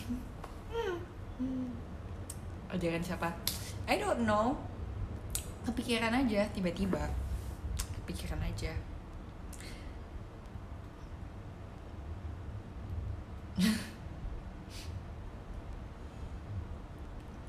[2.74, 3.30] Ajaran siapa
[3.84, 4.56] I don't know.
[5.64, 7.08] Kepikiran aja tiba-tiba.
[8.02, 8.72] Kepikiran aja.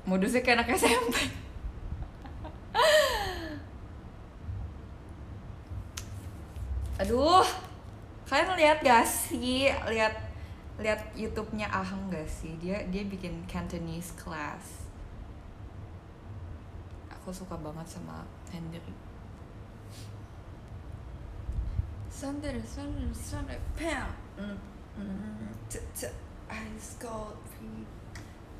[0.06, 1.18] Modusnya kayak anak SMP
[7.02, 7.42] aduh
[8.30, 9.66] kalian lihat gak sih?
[9.68, 10.14] Lihat
[10.78, 12.54] lihat YouTube-nya Ahang gak sih?
[12.62, 14.85] Dia dia bikin Cantonese class.
[17.26, 18.22] Aku suka banget sama
[18.54, 18.78] Hendry
[22.06, 24.14] Sunday, Sunday, Sunday, Pam.
[24.38, 24.54] Mm,
[24.94, 26.06] mm, t t
[26.46, 27.34] ice cold,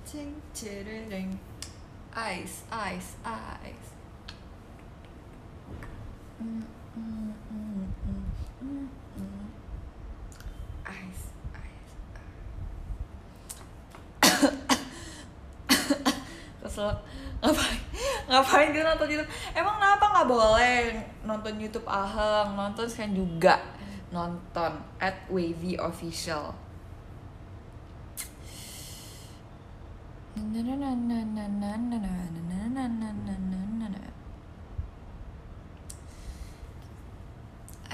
[0.02, 1.38] ting, ting,
[2.10, 3.94] Ice, ice, ice.
[6.42, 6.66] Mm,
[6.98, 8.26] mm, mm, mm,
[8.66, 9.46] mm, mm.
[10.90, 12.36] Ice, ice, ice.
[16.76, 16.92] Kesel.
[17.40, 17.85] Ngapain?
[18.26, 19.30] ngapain gitu nonton YouTube?
[19.54, 20.78] Emang kenapa nggak boleh
[21.22, 22.58] nonton YouTube Aheng?
[22.58, 23.62] Nonton sekarang juga.
[24.10, 24.72] Nonton
[25.02, 26.54] at Wavy Official.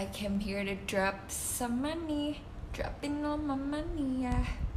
[0.03, 4.72] I came here to drop some money, dropping all my money, yeah.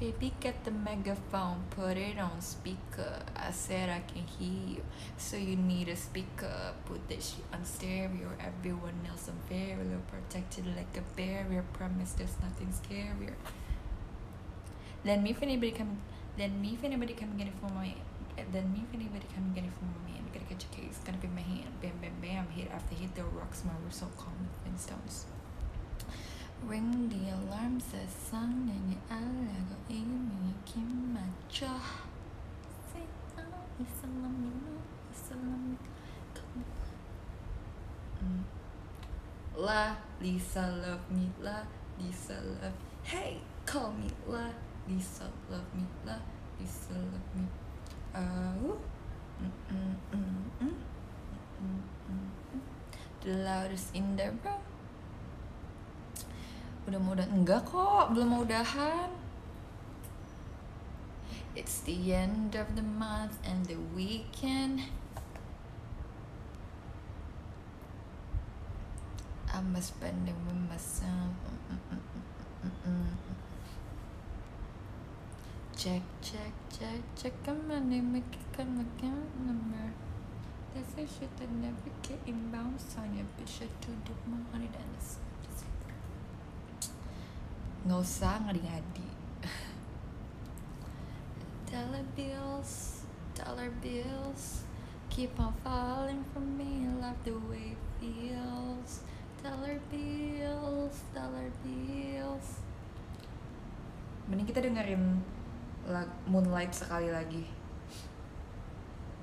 [0.00, 3.18] Baby, get the megaphone, put it on speaker.
[3.34, 4.82] I said I can hear you,
[5.16, 6.72] so you need a speaker.
[6.84, 8.30] Put that shit on stereo.
[8.38, 11.64] Everyone else on barrier, protected like a barrier.
[11.72, 13.34] Promise there's nothing scarier.
[15.02, 15.98] Then me if anybody come.
[16.36, 17.92] then me if anybody come get it for my.
[18.52, 20.22] then me if anybody come get it for my man.
[20.32, 21.00] Gotta get your case.
[21.04, 21.72] Gonna be my hand.
[21.82, 22.46] Bam, bam, bam.
[22.54, 23.64] Hit after hit the rocks.
[23.64, 24.46] My we're so calm.
[24.62, 25.24] Flintstones.
[26.65, 31.67] Ring the alarm 세상 내게 알라고 이미 김맞춰
[32.91, 33.05] Say
[33.37, 33.43] oh,
[33.79, 34.79] it's a love me, no,
[35.11, 35.77] it's a love me
[36.33, 36.63] Come
[38.21, 38.23] on.
[38.23, 38.43] Mm.
[39.57, 41.63] La Lisa love me, la
[41.99, 42.73] Lisa love
[43.03, 44.47] Hey, call me la
[44.87, 46.15] Lisa love me, la
[46.59, 47.45] Lisa love me
[48.15, 48.77] Oh
[49.41, 50.19] mm, mm, mm,
[50.61, 50.75] mm, mm,
[51.59, 52.61] mm, mm, mm.
[53.21, 54.66] The loudest in the room
[56.88, 59.12] udah mau udah enggak kok belum mau udahan.
[61.52, 64.88] It's the end of the month and the weekend.
[69.52, 71.34] I must spend it with myself
[71.68, 71.80] Mm,
[72.64, 73.12] mm, mm.
[75.76, 78.46] Check, check, check, check my money, make it
[78.80, 79.92] account number.
[80.74, 84.38] That's a shit that never get inbound Sign your I to do my
[84.72, 85.17] than this
[87.86, 89.08] nggak usah ngadi-ngadi
[91.70, 93.04] dollar bills
[93.38, 94.66] dollar bills
[95.12, 99.02] keep on falling for me love the way it feels.
[99.42, 102.62] Dollar bills dollar bills.
[104.26, 105.22] Mending kita dengerin
[105.88, 107.46] lag Moonlight sekali lagi.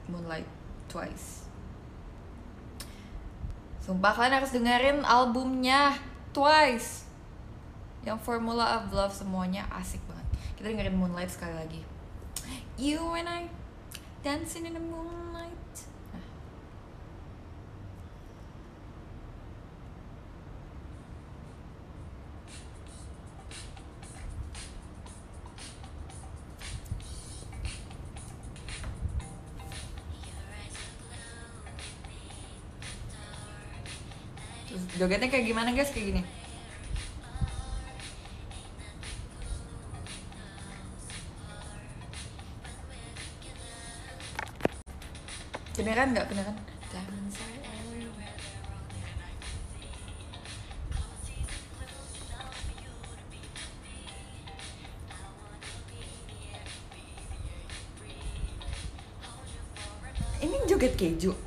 [0.09, 0.47] Moonlight
[0.89, 1.45] twice.
[3.83, 5.93] Sumpah kalian harus dengerin albumnya
[6.33, 7.04] Twice
[8.05, 10.27] yang Formula of Love semuanya asik banget.
[10.61, 11.81] Kita dengerin Moonlight sekali lagi.
[12.77, 13.49] You and I
[14.21, 15.53] dancing in the moonlight.
[34.95, 35.91] Jogetnya kayak gimana guys?
[35.91, 36.44] Kayak gini
[45.85, 46.57] Kedengeran nggak kedengeran?
[47.61, 48.33] Everywhere.
[60.41, 61.44] Ini joget keju.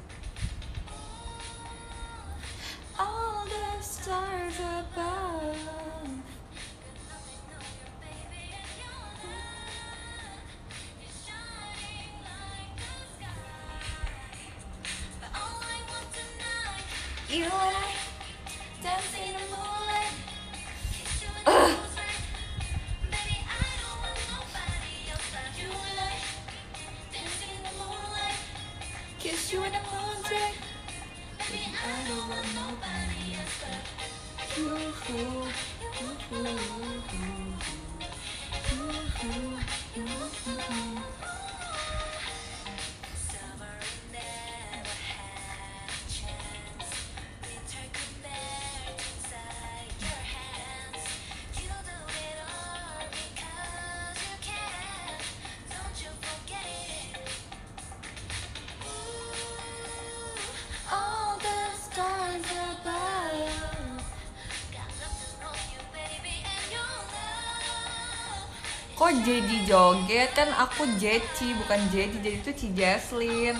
[69.69, 73.53] Joget kan aku Jeci bukan Jeci jadi itu Ci Jaslyn.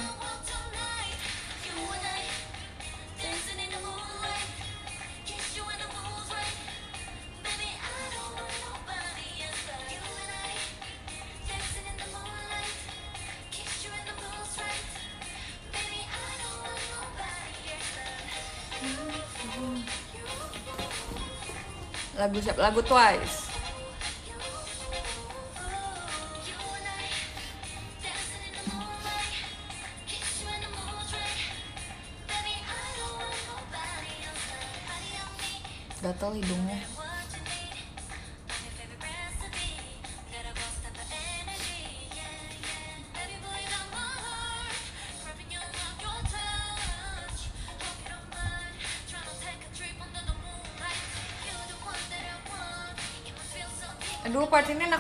[22.19, 22.59] Lagu siapa?
[22.59, 23.48] Lagu Twice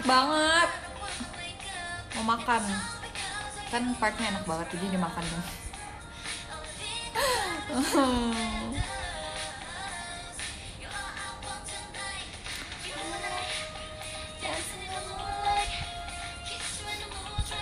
[0.09, 0.71] banget.
[2.17, 2.63] Mau makan.
[3.69, 5.47] Kan partnya enak banget jadi dimakan dong.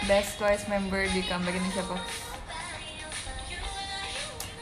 [0.06, 1.98] Best twice member di comeback ini siapa?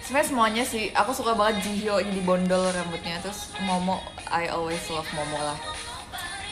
[0.01, 0.89] Sebenarnya semuanya sih.
[0.97, 3.21] Aku suka banget Jihyo jadi bondol rambutnya.
[3.21, 4.01] Terus Momo
[4.33, 5.61] I always love Momo lah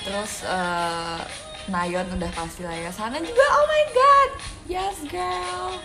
[0.03, 1.21] terus eh,
[1.71, 2.91] Nayon udah pasti lah ya.
[2.91, 4.31] Sana juga oh my god.
[4.67, 5.79] Yes girl.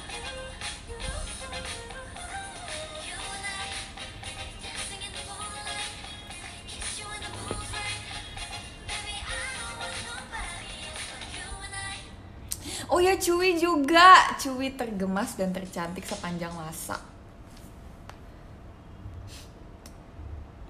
[12.87, 14.33] Oh ya Cui juga.
[14.41, 16.97] Cui tergemas dan tercantik sepanjang masa.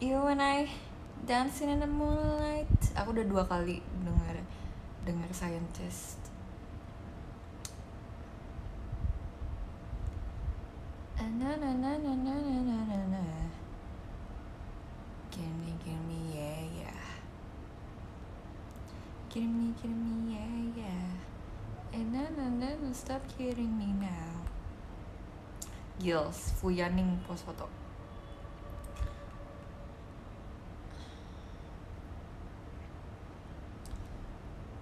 [0.03, 0.86] You and I
[1.25, 2.69] dancing in the moonlight.
[2.93, 4.37] Aku udah dua kali dengar
[5.07, 6.19] dengar scientist.
[11.37, 13.23] Na na na na na na na na na
[15.29, 17.05] Gimme, gimme, yeah, yeah.
[19.29, 21.09] Gimme, gimme, yeah, yeah
[21.93, 24.41] And na na na stop kidding me now.
[26.01, 27.76] Gills, Fuyaning post foto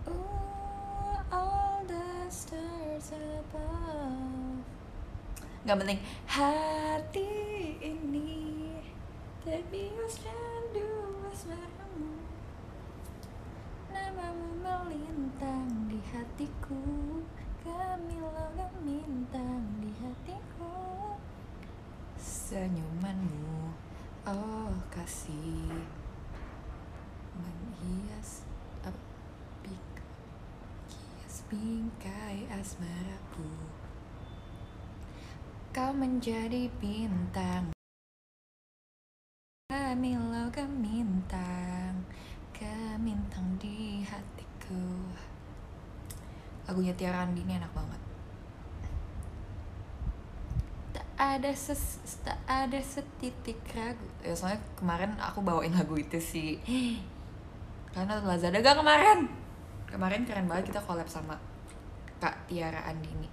[0.07, 4.61] Ooh, all the stars above.
[5.65, 5.98] Gak penting.
[6.30, 7.34] Hati
[7.82, 8.69] ini
[9.41, 12.22] Terbius candu asmaramu
[13.90, 16.82] Namamu melintang di hatiku.
[17.65, 21.18] Gemilau gemintang di hatiku.
[22.22, 23.73] Senyumanmu
[24.30, 25.82] Oh kasih
[27.34, 28.45] Menghias
[31.56, 33.48] bingkai asmaraku.
[35.72, 37.72] Kau menjadi bintang.
[39.72, 42.03] Gemilau gemintang.
[42.52, 44.88] Gemintang di hatiku.
[46.68, 48.02] Lagunya Tiara Andini enak banget.
[50.91, 54.07] Tak ada ses, tak ada setitik ragu.
[54.23, 56.60] Ya soalnya kemarin aku bawain lagu itu sih.
[57.95, 59.45] Karena Lazada gak kemarin
[59.90, 61.38] Kemarin keren banget kita collab sama
[62.20, 63.30] Kak Tiara Andini.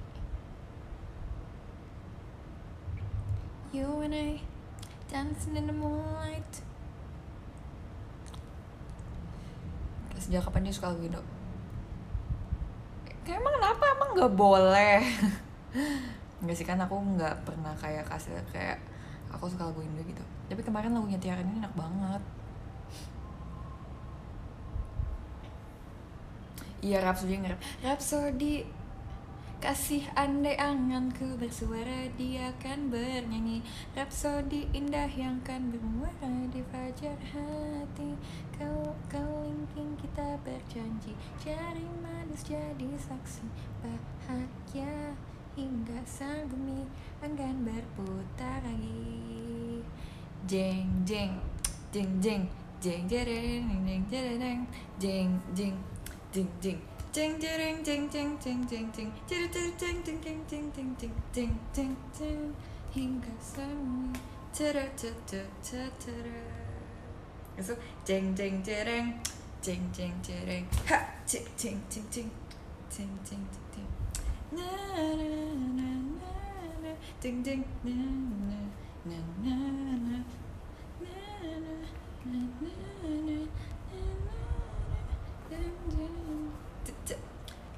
[3.72, 4.40] You and I
[5.08, 6.64] dancing in the moonlight.
[10.20, 11.18] Sejak kapan dia suka lagu Indo?
[13.26, 13.84] Kayak emang kenapa?
[13.96, 15.00] Emang gak boleh.
[16.44, 18.78] Enggak sih kan aku nggak pernah kayak kasih kayak
[19.32, 20.20] Aku suka lagu Indo gitu.
[20.52, 22.22] Tapi kemarin lagunya Tiara ini enak banget
[26.82, 28.66] Iya Rhapsody ngerap Rhapsody
[29.62, 33.62] Kasih andai anganku bersuara Dia akan bernyanyi
[33.94, 38.18] Rhapsody indah yang kan bermuara Di fajar hati
[38.58, 43.46] Kalau kelingking kita berjanji Jari manis jadi saksi
[43.78, 45.14] Bahagia
[45.54, 46.82] hingga sang bumi
[47.22, 49.86] Enggan berputar lagi
[50.50, 51.38] Jeng jeng
[51.94, 52.50] Jeng jeng
[52.82, 54.66] Jeng jereng Jeng jereng
[54.98, 55.91] Jeng jeng Jeng
[56.32, 56.80] 띵띵
[57.12, 58.08] 찡찡 찡찡
[58.40, 60.72] 찡찡 찡 찌르찌르 찡찡 찡찡
[61.30, 61.36] 찡찡
[61.74, 62.54] 찡찡
[62.90, 64.12] 흰각 삶이
[64.52, 66.26] 트르트트트트르
[67.52, 68.64] 그래서 찡찡찡
[69.60, 71.24] 찡찡찡 하!
[71.26, 72.30] 찡찡찡찡
[72.88, 73.86] 찡찡찡
[74.52, 76.06] 나라라라라
[77.20, 78.72] 찡찡 나나나나나
[79.04, 80.24] 나나나나나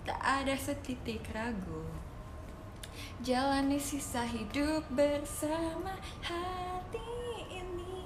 [0.05, 1.89] Tak ada setitik ragu.
[3.25, 7.11] Jalani sisa hidup bersama hati
[7.49, 8.05] ini.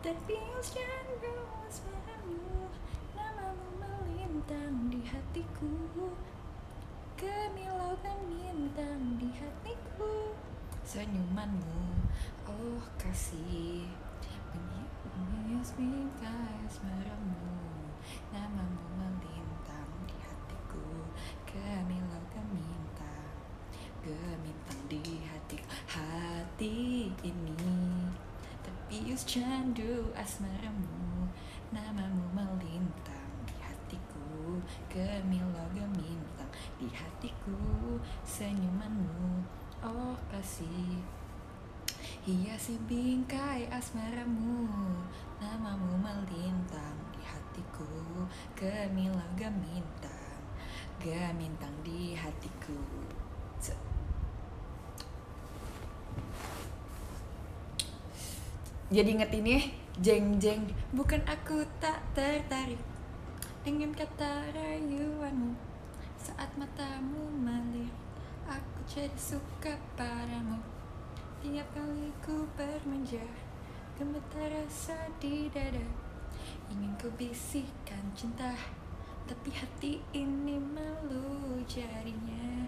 [0.00, 2.72] Terbius dan ruas padamu
[3.12, 6.08] Namamu melintang di hatiku.
[7.20, 10.32] Kemilau bintang di hatiku.
[10.88, 12.08] Senyumanmu,
[12.48, 13.86] oh kasih.
[15.20, 17.44] Menius bingkai asmaramu
[18.32, 21.06] Namamu melintang di hatiku
[21.44, 23.34] Kemilau gemintang
[24.00, 25.58] Gemintang di hati
[26.60, 27.56] hati ini.
[28.60, 31.24] Terbius candu asmaramu
[31.72, 34.60] Namamu melintang di hatiku
[34.92, 37.96] Gemilau gemintang di hatiku
[38.28, 39.40] Senyumanmu
[39.80, 41.00] oh kasih.
[42.28, 44.68] Hiasi bingkai asmaramu
[45.40, 47.88] Namamu melintang di hatiku
[48.52, 50.44] Gemilau gemintang
[51.00, 52.76] Gemintang di hatiku
[53.56, 53.88] Se-
[58.90, 59.70] Jadi inget ini
[60.02, 60.66] Jeng jeng.
[60.90, 62.82] Bukan aku tak tertarik
[63.62, 65.54] Dengan kata rayuanmu.
[66.18, 67.94] Saat matamu melihat
[68.50, 70.58] Aku jadi suka padamu.
[71.38, 73.22] Tiap kali ku bermanja
[73.94, 75.86] Gemetar rasa di dada.
[76.74, 78.58] Ingin ku bisikan cinta
[79.30, 82.66] Tapi hati ini malu jadinya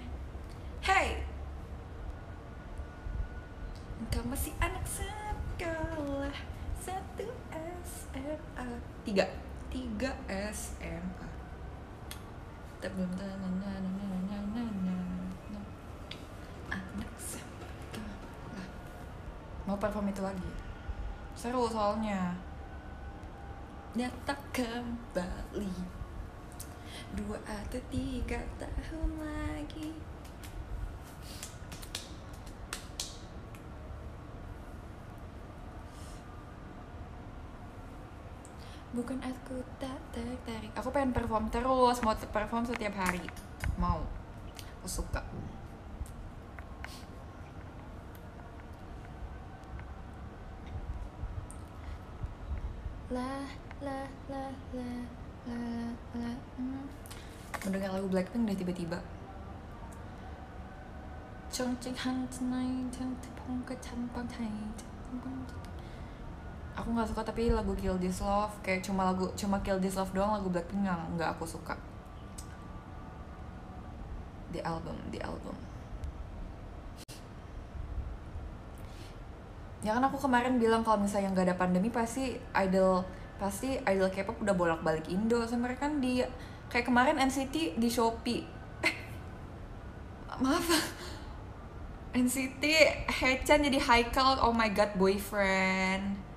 [0.87, 1.19] Hey!
[3.99, 4.87] Engkau masih anak
[5.63, 6.37] sekolah
[6.83, 7.27] satu
[7.87, 8.69] SMA
[9.07, 9.27] tiga.
[9.71, 10.11] Tiga
[10.51, 11.29] SMA
[12.83, 14.99] tetap belum nanya nanya nanya
[16.67, 17.15] anak
[19.63, 20.51] mau perform itu lagi?
[21.39, 22.35] Seru soalnya.
[23.95, 25.71] Nyata kembali.
[27.15, 30.12] Dua atau tiga tahun lagi.
[38.93, 40.73] bukan aku tak tertarik.
[40.77, 43.25] Aku pengen perform terus mau perform setiap hari.
[43.81, 44.05] Mau.
[44.81, 45.25] Aku suka.
[53.13, 53.45] La
[53.85, 54.91] la la la
[55.45, 55.61] la
[56.17, 56.31] la.
[56.57, 56.85] hmm.
[57.63, 59.01] mendengar lagu Blackpink udah tiba-tiba.
[61.53, 65.72] 정직한 나이 정특 봉긋 한방 다이 정특 봉긋
[66.73, 70.17] Aku nggak suka tapi lagu Kill This Love kayak cuma lagu cuma Kill This Love
[70.17, 71.77] doang lagu Blackpink yang nggak aku suka.
[74.53, 75.57] The album, the album.
[79.83, 83.03] Ya kan aku kemarin bilang kalau misalnya nggak ada pandemi pasti idol
[83.37, 85.45] pasti idol K-pop udah bolak-balik Indo.
[85.45, 86.25] So mereka kan di
[86.73, 88.47] kayak kemarin NCT di Shopee.
[88.81, 88.95] Eh,
[90.41, 90.65] maaf.
[92.13, 92.65] NCT
[93.09, 96.32] Haechan jadi Haikal, oh my god boyfriend.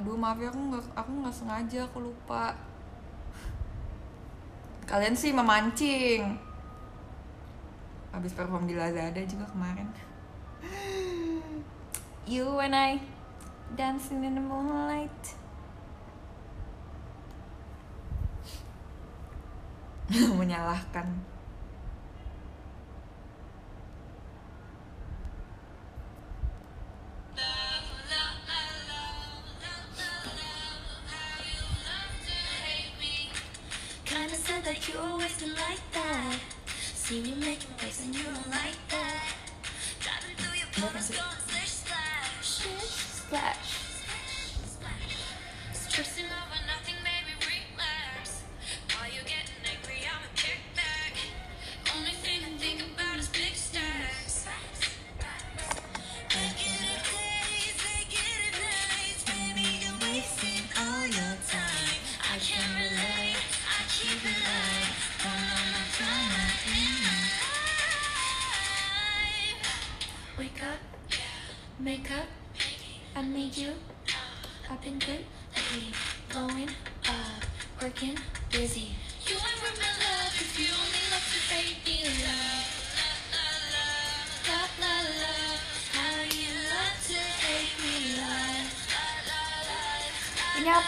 [0.00, 2.56] Aduh maaf ya aku nggak aku nggak sengaja aku lupa.
[4.88, 6.40] Kalian sih memancing.
[8.08, 9.92] Habis perform di Lazada juga kemarin.
[12.24, 12.96] You and I
[13.76, 15.36] dancing in the moonlight.
[20.40, 21.12] Menyalahkan.
[34.50, 36.38] Said that you always been like that.
[36.94, 39.26] See me making waves and you don't like that.
[40.00, 42.48] Driving through your photos, going splish splash.
[43.20, 43.70] Splash.
[45.72, 46.39] Stressing over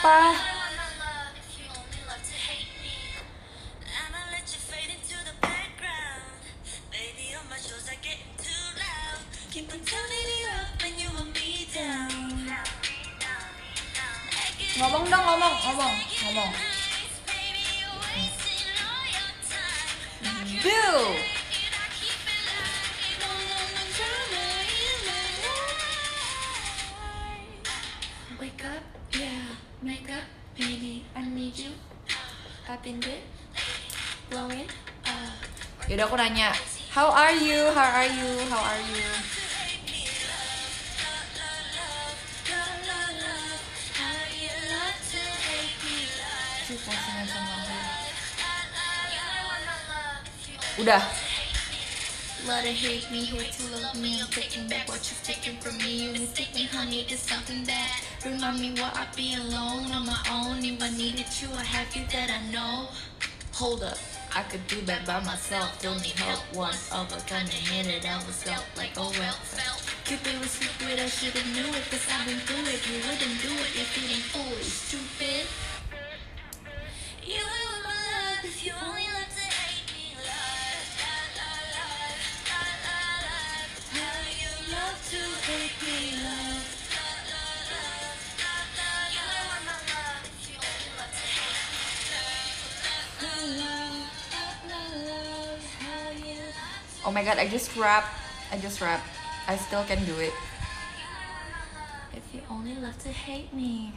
[0.03, 0.52] 八
[37.33, 37.65] are you?
[37.73, 38.31] How are you?
[38.53, 39.09] How are you?
[50.77, 51.03] Udah.
[52.45, 54.21] Love to hate me, hate to love me.
[54.21, 56.05] I'm taking back what you've taken from me.
[56.05, 60.61] You mistaken, honey, is something that remind me why I be alone on my own.
[60.61, 62.89] If I needed you, I have you that I know.
[63.53, 64.12] Hold up.
[64.35, 66.41] I could do that by myself, don't need help.
[66.57, 69.37] One of a kind of minute, I was felt like oh well.
[70.05, 72.81] Cupid was stupid, I should've knew it, cause I've been through it.
[72.89, 75.42] You wouldn't do it if you ain't foolish, stupid.
[97.13, 98.09] Oh my god, I just rap.
[98.51, 99.05] I just rap.
[99.47, 100.33] I still can do it.
[102.17, 103.93] If you only love to hate me.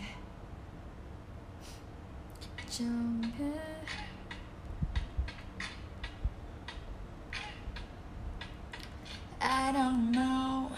[9.40, 10.70] I don't know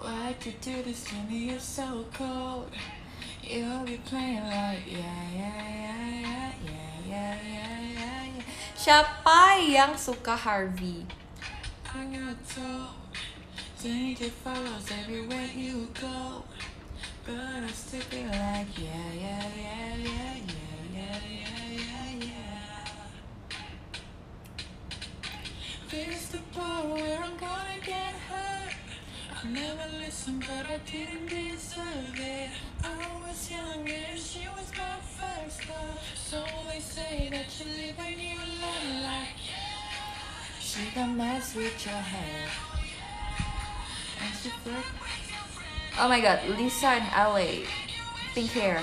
[0.00, 1.54] why you do this to me.
[1.54, 2.72] You're so cold.
[3.44, 5.54] You'll be playing like yeah yeah
[5.86, 8.26] yeah yeah yeah yeah yeah.
[8.26, 8.42] yeah.
[8.74, 11.19] Siapa yang suka Harvey?
[11.92, 12.90] I got told,
[13.78, 16.44] think it follows everywhere you go.
[17.26, 23.56] But I still feel like yeah yeah yeah yeah yeah yeah yeah yeah yeah.
[25.90, 28.74] This the part where I'm gonna get hurt.
[29.42, 32.50] I never listened, but I didn't deserve it.
[32.84, 35.98] I was younger, and she was my first love.
[36.14, 39.69] So they say that you live when you learn like
[40.70, 42.50] Shake a mess with your hand.
[45.98, 47.66] Oh my god, Lisa and LA.
[48.34, 48.80] Pink hair.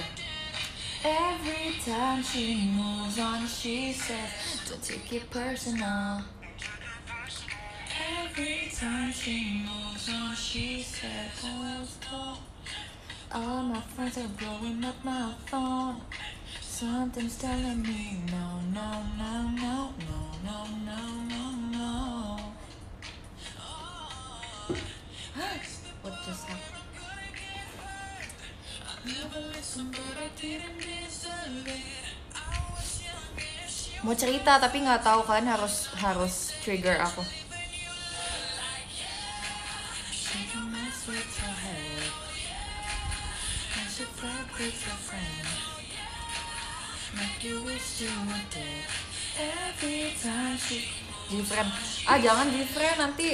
[1.05, 6.23] Every time she moves on, she says, Don't take it personal.
[8.19, 12.33] Every time she moves on, she says, Let's go.
[13.31, 16.01] All my friends are blowing up my phone.
[16.59, 21.26] Something's telling me, No, No, no, no, no, no, no, no.
[34.05, 37.25] Mau cerita tapi nggak tahu kalian harus harus trigger aku.
[51.27, 51.69] Jadi friend,
[52.07, 53.27] ah jangan jadi friend nanti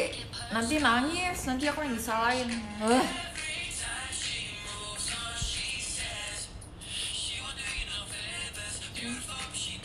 [0.50, 2.50] nanti nangis nanti aku yang disalahin.
[2.82, 3.33] Ugh.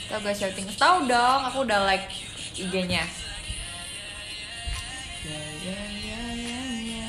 [0.08, 0.64] Tau gak shouting?
[0.72, 2.08] Tahu dong, aku udah like
[2.56, 3.04] IG-nya.
[5.28, 7.08] Ya, ya, ya, ya, ya.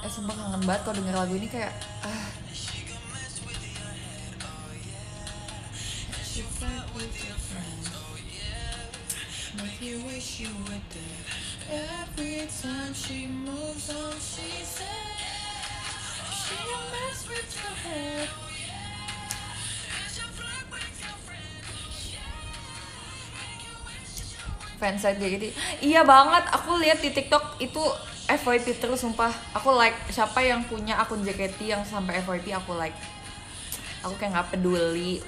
[0.00, 1.72] Eh sumpah kangen banget kalau denger lagu ini kayak
[7.00, 7.88] with your friends.
[25.20, 25.52] Gitu.
[25.84, 27.80] Iya banget, aku lihat di TikTok itu
[28.28, 29.32] FYP terus sumpah.
[29.56, 32.96] Aku like siapa yang punya akun JKT yang sampai FYP aku like.
[34.04, 35.20] Aku kayak nggak peduli,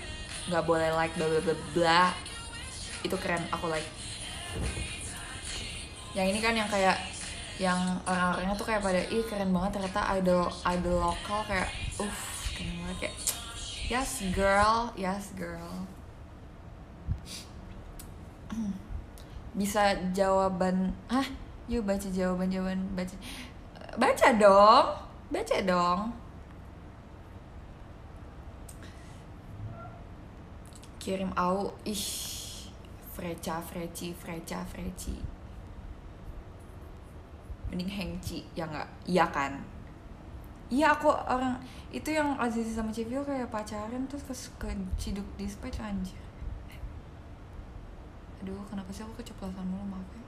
[0.51, 2.03] nggak boleh like bla bla bla.
[3.03, 3.87] Itu keren, aku like.
[6.13, 6.99] Yang ini kan yang kayak
[7.61, 7.79] yang
[8.09, 11.69] orang-orangnya tuh kayak pada ih keren banget ternyata idol idol lokal kayak
[12.01, 12.97] uff keren banget.
[13.07, 13.17] Kayak
[13.87, 15.87] yes girl yes girl.
[19.59, 21.29] Bisa jawaban ah
[21.71, 23.15] yuk baca jawaban jawaban baca.
[23.97, 24.87] Baca dong
[25.33, 26.22] baca dong
[31.03, 32.07] kirim au ih
[33.13, 35.19] Freca, Freci, Freca, Freci.
[37.69, 38.89] Mending Hengci, ya nggak?
[39.11, 39.53] Iya kan?
[40.73, 41.59] Iya aku orang
[41.93, 46.17] itu yang Azizi sama Civil kayak pacaran terus ke, ke Ciduk Dispatch anjir.
[48.41, 50.25] Aduh, kenapa sih aku keceplosan mulu maaf ya.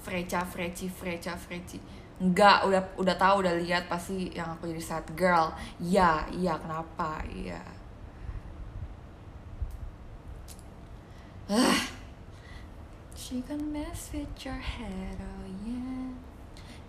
[0.00, 1.80] Freca, Freci, Freca, Freci.
[2.20, 5.50] Enggak, udah udah tahu, udah lihat pasti yang aku jadi sad girl.
[5.80, 7.24] Iya, iya kenapa?
[7.26, 7.79] Iya.
[11.52, 11.90] Ah.
[13.16, 16.12] She can mess with your head, oh yeah.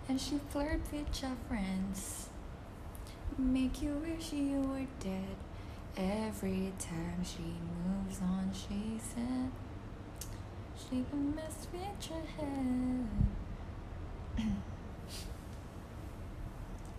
[0.08, 2.28] And she flirt with your friends.
[3.36, 5.34] Make you wish you were dead.
[5.96, 9.50] Every time she moves on, she said,
[10.78, 13.08] She can mess with your head.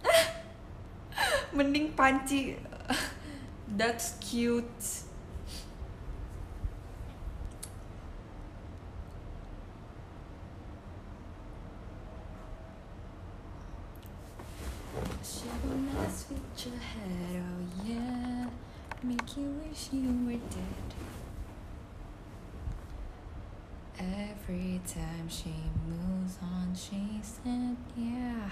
[1.53, 2.57] Mending panci.
[3.69, 5.02] That's cute.
[19.03, 20.87] Make you wish you were dead.
[23.99, 25.51] Every time she
[25.83, 28.47] moves on, she said, yeah.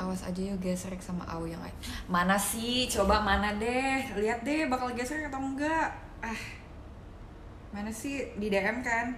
[0.00, 1.76] Awas aja yuk geser sama Au yang lain.
[2.08, 2.88] Mana sih?
[2.88, 4.02] Coba mana deh.
[4.18, 5.92] Lihat deh bakal geser atau enggak.
[6.24, 6.42] Ah.
[7.70, 8.34] Mana sih?
[8.40, 9.14] Di DM kan?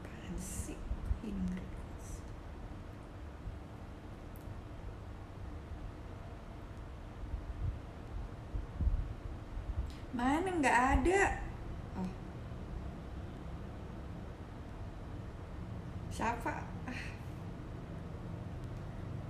[0.00, 0.78] Apaan sih?
[1.20, 2.08] Inggris.
[10.14, 11.22] Mana nggak ada?
[11.98, 12.10] Oh.
[16.14, 16.54] Siapa?
[16.86, 17.02] Ah.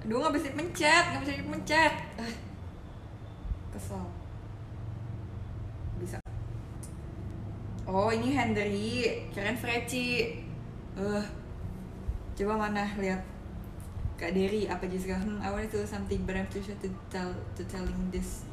[0.05, 1.95] Aduh nggak bisa mencet, nggak bisa mencet.
[2.21, 2.35] Ah.
[3.73, 4.05] Kesel.
[5.97, 6.17] Bisa.
[7.89, 10.37] Oh ini Henry, keren Freci.
[11.01, 11.25] Eh,
[12.37, 13.25] coba mana lihat.
[14.15, 15.19] Kak Derry apa Jessica?
[15.19, 18.47] Hmm, I want to do something, but I'm too shy to tell to telling this.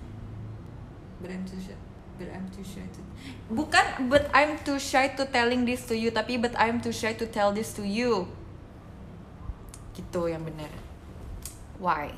[1.21, 1.90] But I'm too shy.
[2.21, 3.01] But I'm too shy to.
[3.49, 7.17] Bukan, but I'm too shy to telling this to you, tapi but I'm too shy
[7.17, 8.29] to tell this to you.
[9.97, 10.69] Gitu yang benar.
[11.81, 12.13] Why?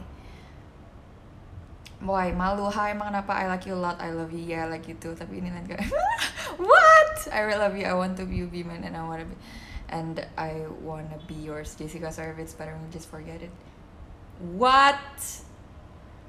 [2.04, 2.36] Why?
[2.36, 5.16] Malu, hai emang kenapa I like you a lot, I love you, yeah like gitu
[5.16, 5.64] Tapi ini lain
[6.60, 7.16] What?
[7.32, 9.40] I really love you, I want to be you, be man, and I wanna be
[9.88, 13.56] And I wanna be yours Jessica, sorry if it's better you just forget it
[14.44, 15.00] What?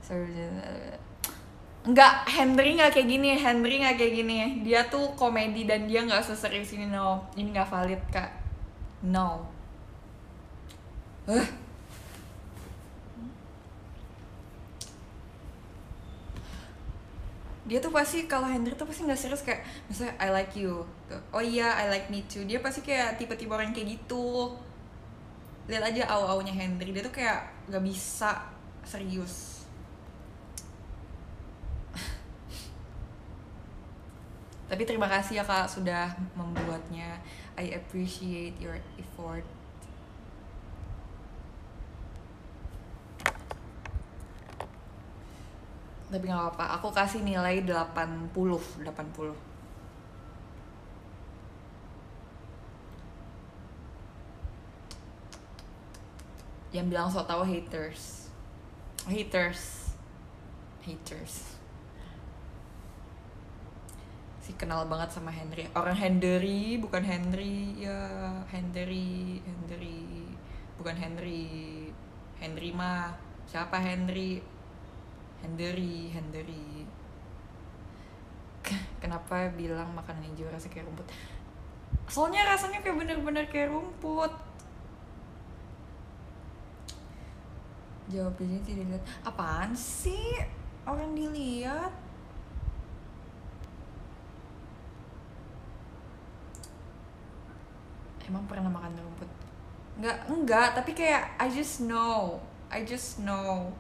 [0.07, 0.31] Sorry,
[1.85, 4.37] uh, Enggak, Henry nggak kayak gini, Henry nggak kayak gini.
[4.65, 7.29] Dia tuh komedi dan dia nggak seserius ini, no.
[7.37, 8.31] Ini nggak valid, kak.
[9.05, 9.45] No.
[11.29, 11.47] Huh?
[17.65, 20.85] dia tuh pasti kalau Henry tuh pasti nggak serius kayak misalnya I like you.
[21.33, 22.45] Oh iya I like me too.
[22.45, 24.53] Dia pasti kayak tipe-tipe orang kayak gitu.
[25.73, 28.53] Lihat aja au-aunya Henry dia tuh kayak nggak bisa
[28.85, 29.54] serius
[34.75, 37.23] tapi terima kasih ya kak sudah membuatnya.
[37.55, 39.47] I appreciate your effort.
[46.11, 46.75] Tapi nggak apa-apa.
[46.83, 48.83] Aku kasih nilai 80 80
[56.75, 58.27] yang bilang so tau haters.
[59.07, 59.95] Haters.
[60.83, 61.54] Haters
[64.45, 65.65] si kenal banget sama Henry.
[65.73, 67.97] Orang Henry bukan Henry ya
[68.53, 70.29] Henry Henry
[70.77, 71.49] bukan Henry
[72.37, 73.17] Henry mah.
[73.49, 74.45] Siapa Henry?
[75.41, 76.85] Henry Henry.
[79.01, 81.09] Kenapa bilang makanan hijau rasa kayak rumput?
[82.13, 84.33] Soalnya rasanya kayak bener-bener kayak rumput.
[88.13, 89.05] Jawabnya tidak dilihat.
[89.25, 90.37] Apaan sih?
[90.85, 92.04] Orang dilihat
[98.29, 99.31] emang pernah makan rumput?
[100.01, 102.41] Nggak enggak tapi kayak I just know.
[102.73, 103.71] I just know.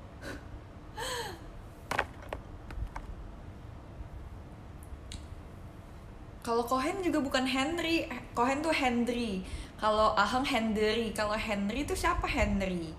[6.45, 8.05] Kalau Cohen juga bukan Henry.
[8.37, 9.41] Cohen tuh Henry.
[9.81, 11.11] Kalau Aheng Henry.
[11.17, 12.93] Kalau Henry itu siapa Henry?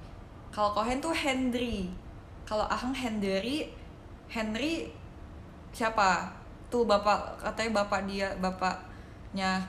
[0.49, 1.93] Kalau Cohen tuh Henry.
[2.43, 3.69] Kalau Aheng Henry.
[4.27, 4.89] Henry
[5.69, 6.33] siapa?
[6.73, 9.61] Tuh bapak katanya bapak dia bapaknya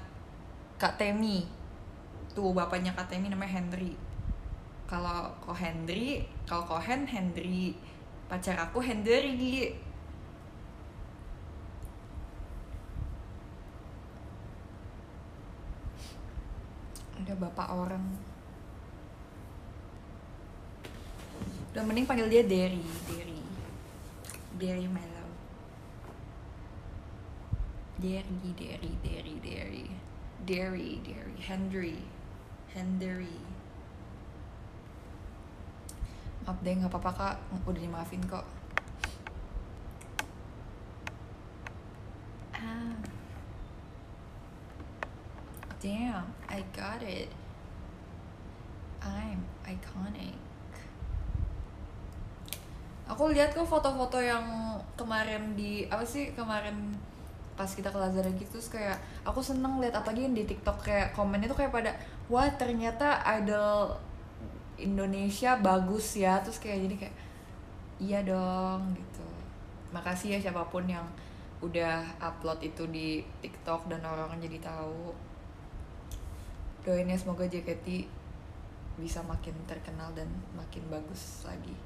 [0.80, 1.55] Kak Temi
[2.36, 3.96] tuh bapaknya Kak Temi namanya Henry.
[4.84, 7.74] Kalau ko Hendry kalau Kohen Hendry
[8.28, 9.72] pacar aku Hendry
[17.24, 18.04] udah bapak orang.
[21.72, 23.40] Udah mending panggil dia Derry Derry.
[24.60, 25.28] Derry Mellow
[27.98, 29.86] Derry Derry Derry Derry.
[30.46, 32.15] Derry Derry Hendry
[32.76, 33.56] Hendry
[36.46, 37.36] maaf deh nggak apa-apa kak.
[37.66, 38.46] Udah dimaafin kok.
[42.54, 42.94] Ah.
[45.82, 47.28] Damn I got it.
[49.02, 50.38] I'm iconic.
[53.10, 56.94] Aku lihat kok foto-foto yang kemarin di apa sih kemarin
[57.56, 61.48] pas kita ke Lazada gitu terus kayak aku seneng lihat apalagi di TikTok kayak komennya
[61.48, 61.96] tuh kayak pada
[62.28, 63.96] wah ternyata idol
[64.76, 66.40] Indonesia bagus ya.
[66.44, 67.16] Terus kayak jadi kayak
[68.00, 69.26] iya dong gitu.
[69.92, 71.04] Makasih ya siapa pun yang
[71.64, 75.16] udah upload itu di TikTok dan orang jadi tahu.
[76.84, 78.06] Doain ya semoga JKT
[78.96, 81.85] bisa makin terkenal dan makin bagus lagi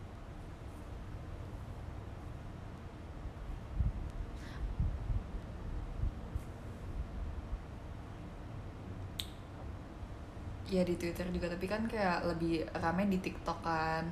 [10.70, 14.06] ya di Twitter juga tapi kan kayak lebih rame di TikTok kan.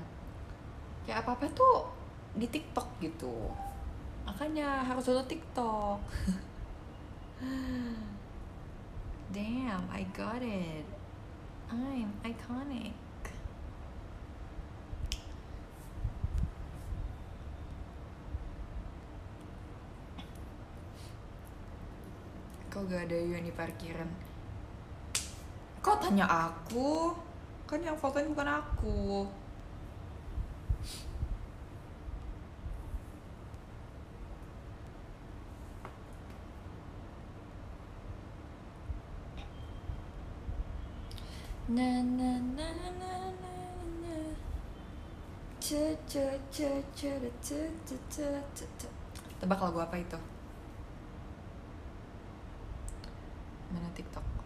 [1.07, 1.87] Kayak apa apa tuh
[2.35, 3.55] di TikTok gitu.
[4.27, 6.03] Makanya harus ada TikTok.
[9.35, 10.83] Damn I got it.
[11.71, 12.99] I'm iconic.
[22.69, 24.28] Kok gak ada Yuni parkiran
[25.79, 27.15] Kok tanya aku?
[27.69, 29.25] Kan yang fotoin bukan aku.
[41.69, 43.13] Na na na na na
[44.01, 44.17] na.
[45.61, 48.89] Ca ca ca da, ca ca ca ca ca.
[49.37, 50.17] Tebak lagu apa itu?
[53.69, 54.38] Mana TikTok?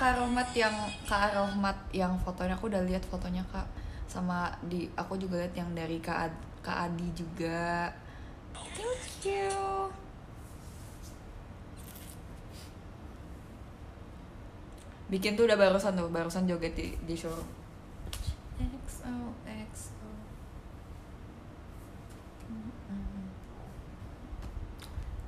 [0.00, 0.72] Kak Rohmat yang
[1.04, 3.68] Kak Rohmat yang fotonya aku udah lihat fotonya Kak
[4.08, 7.92] sama di aku juga lihat yang dari Kak Ad, Kak Adi juga.
[8.56, 9.92] Thank you.
[15.12, 17.44] Bikin tuh udah barusan tuh, barusan joget di, di showroom.
[18.56, 20.08] XO, XO.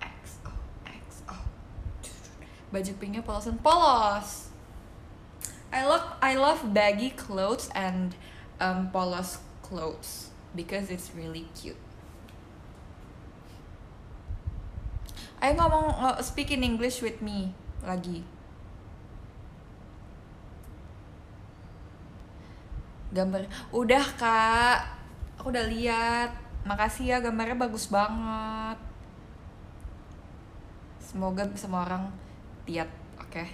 [0.00, 0.52] XO,
[0.88, 1.36] XO.
[2.72, 4.51] Baju pinknya polosan polos.
[5.72, 8.12] I love I love baggy clothes and
[8.60, 11.80] um, polos clothes because it's really cute.
[15.40, 18.22] Ayo ngomong uh, speak in English with me lagi.
[23.10, 24.78] Gambar udah kak,
[25.40, 26.30] aku udah lihat.
[26.62, 28.78] Makasih ya gambarnya bagus banget.
[31.02, 32.08] Semoga semua orang
[32.64, 32.88] lihat,
[33.18, 33.44] oke?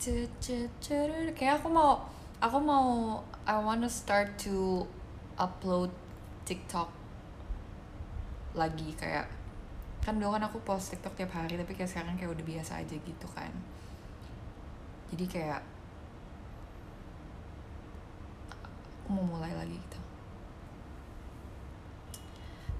[0.00, 2.00] Kayak aku mau,
[2.40, 4.88] aku mau, I wanna start to
[5.36, 5.92] upload
[6.48, 6.88] TikTok
[8.56, 9.28] lagi kayak
[10.00, 12.96] kan dulu kan aku post TikTok tiap hari tapi kayak sekarang kayak udah biasa aja
[12.96, 13.52] gitu kan
[15.12, 15.60] jadi kayak
[19.04, 20.00] aku mau mulai lagi gitu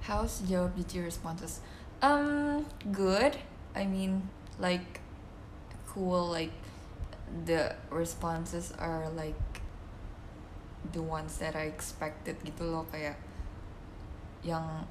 [0.08, 1.60] how's jawab GT responses
[2.00, 3.36] um good
[3.76, 4.26] I mean
[4.58, 5.04] like
[5.86, 6.56] cool like
[7.46, 9.38] the responses are like
[10.92, 13.14] the ones that I expected gitu loh kayak
[14.42, 14.88] yang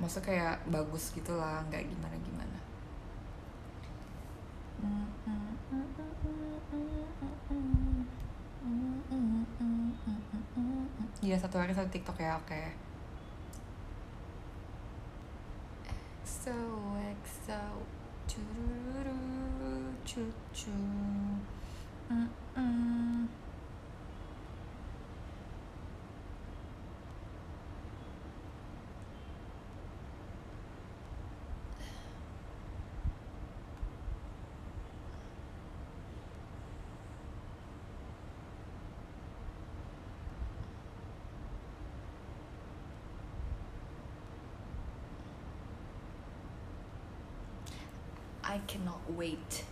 [0.00, 2.58] masa kayak bagus gitu lah nggak gimana gimana
[11.20, 12.62] Iya satu hari satu TikTok ya oke.
[16.24, 16.56] EXO
[16.96, 17.60] EXO
[20.06, 20.70] cururu cucu.
[22.10, 23.28] Mm-mm.
[48.42, 49.64] I cannot wait.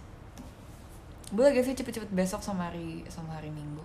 [1.28, 3.84] Boleh gak sih cepet-cepet besok sama hari sama hari Minggu?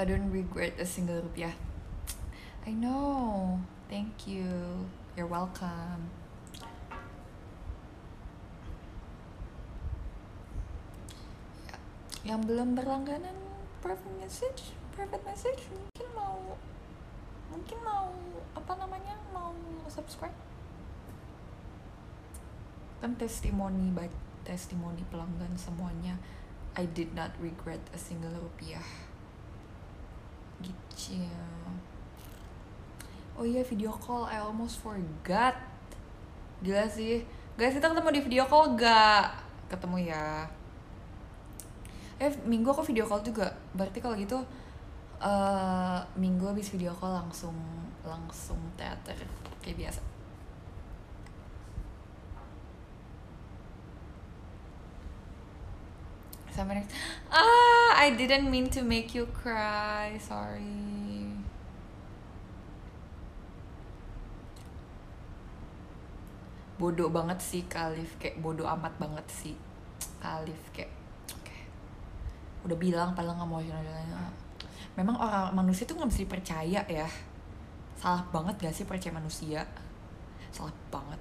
[0.00, 1.52] I don't regret a single rupiah.
[2.64, 3.60] I know.
[3.92, 4.88] Thank you.
[5.12, 6.08] You're welcome.
[12.24, 13.36] Ya, Yang belum berlangganan
[13.84, 16.56] private message, private message mungkin mau
[17.52, 18.08] mungkin mau
[18.56, 19.52] apa namanya mau
[19.92, 20.32] subscribe
[22.98, 24.10] kan testimoni baik
[24.42, 26.18] testimoni pelanggan semuanya
[26.74, 28.82] I did not regret a single rupiah.
[30.58, 31.22] Gitu
[33.38, 35.54] oh iya video call I almost forgot.
[36.62, 37.22] Gila sih.
[37.54, 39.30] Guys kita ketemu di video call gak
[39.70, 40.46] ketemu ya.
[42.18, 43.46] Eh minggu aku video call juga.
[43.74, 44.38] Berarti kalau gitu
[45.22, 47.54] eh minggu habis video call langsung
[48.02, 49.14] langsung teater.
[49.62, 50.17] Kayak biasa
[56.58, 56.90] Sampai next.
[57.30, 60.18] Ah, I didn't mean to make you cry.
[60.18, 61.30] Sorry.
[66.82, 69.54] Bodoh banget sih Kalif, kayak bodoh amat banget sih
[70.18, 70.90] Kalif kayak.
[71.30, 71.54] Oke.
[72.66, 74.34] Udah bilang padahal nggak mau jalan-jalan.
[74.98, 77.06] Memang orang manusia tuh nggak bisa dipercaya ya.
[77.98, 79.62] Salah banget gak sih percaya manusia?
[80.54, 81.18] Salah banget.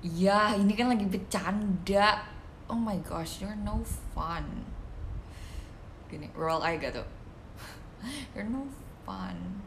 [0.00, 2.24] Ya, ini kan lagi bercanda.
[2.72, 3.84] Oh my gosh, you're no
[4.16, 4.64] fun.
[6.08, 7.04] Gini, roll eye tuh?
[8.32, 8.64] You're no
[9.04, 9.60] fun.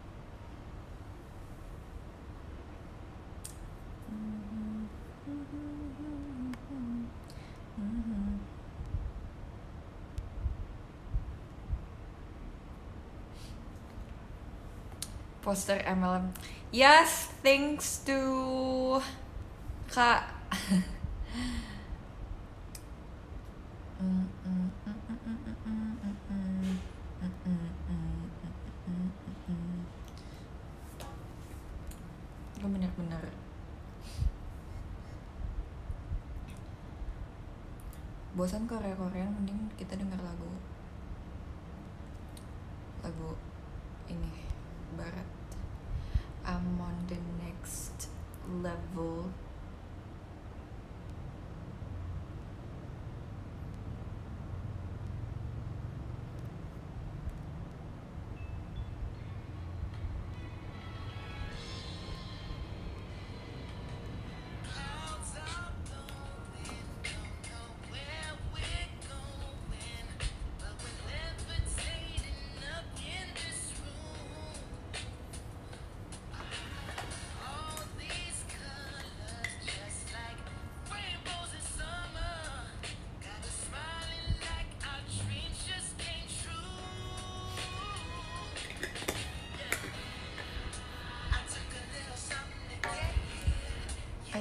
[15.43, 16.33] Poster MLM.
[16.71, 19.03] Yes, thanks to
[19.93, 20.25] Kak.
[32.57, 33.21] Gue bener-bener
[38.33, 40.49] bosan Korea Korean mending kita denger lagu lagu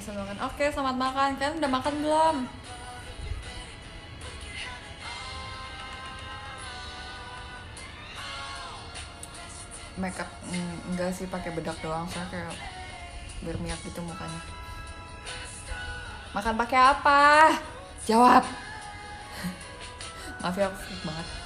[0.03, 0.39] Selamat makan.
[0.51, 1.29] Oke, selamat makan.
[1.39, 2.37] Kalian udah makan belum?
[10.03, 12.55] Makeup mm, enggak sih pakai bedak doang, soalnya kayak
[13.47, 14.43] berminyak gitu mukanya.
[16.35, 17.23] Makan pakai apa?
[18.03, 18.43] Jawab.
[20.43, 21.42] Maaf ya aku banget.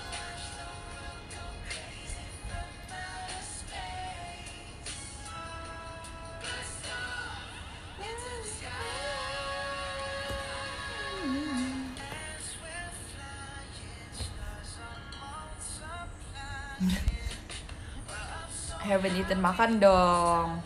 [19.27, 20.63] Eaten makan dong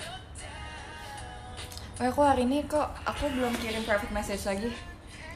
[2.01, 4.73] Oh, aku hari ini kok aku belum kirim private message lagi.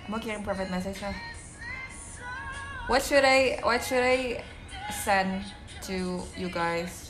[0.08, 1.12] Mau kirim private message lah.
[2.88, 4.40] What should I What should I
[4.88, 5.44] send
[5.84, 7.03] to you guys?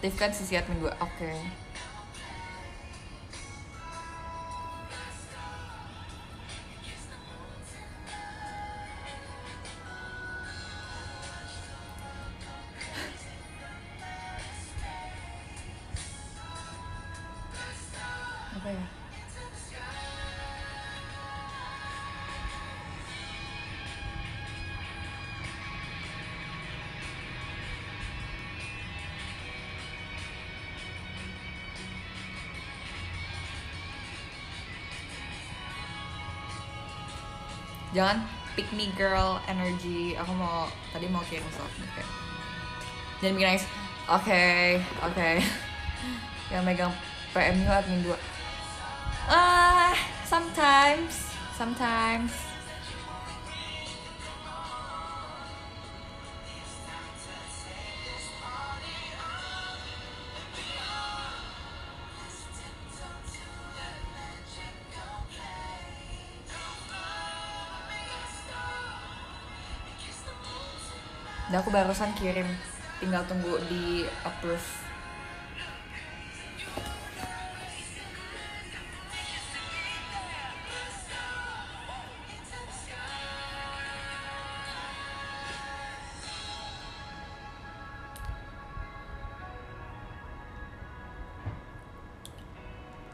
[0.00, 0.88] Aktifkan sisi admin gue.
[0.96, 1.28] Oke.
[1.28, 1.89] Apa
[38.00, 38.24] Jangan
[38.56, 40.16] pick me girl energy.
[40.16, 42.00] Aku mau tadi mau kirim soft oke.
[43.20, 43.64] Jangan bikin nangis.
[44.08, 45.30] Oke, oke.
[46.56, 46.92] Yang megang
[47.36, 48.16] PM gue admin 2
[49.28, 49.92] Ah,
[50.24, 52.49] sometimes, sometimes.
[71.50, 72.46] Dan aku barusan kirim,
[73.02, 74.62] tinggal tunggu di approve.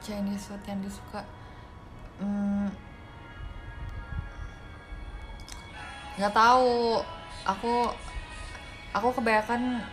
[0.04, 1.24] Chinese food yang disuka.
[2.20, 2.68] Hmm,
[6.20, 7.00] nggak tahu.
[7.48, 7.96] Aku
[8.96, 9.84] aku kebanyakan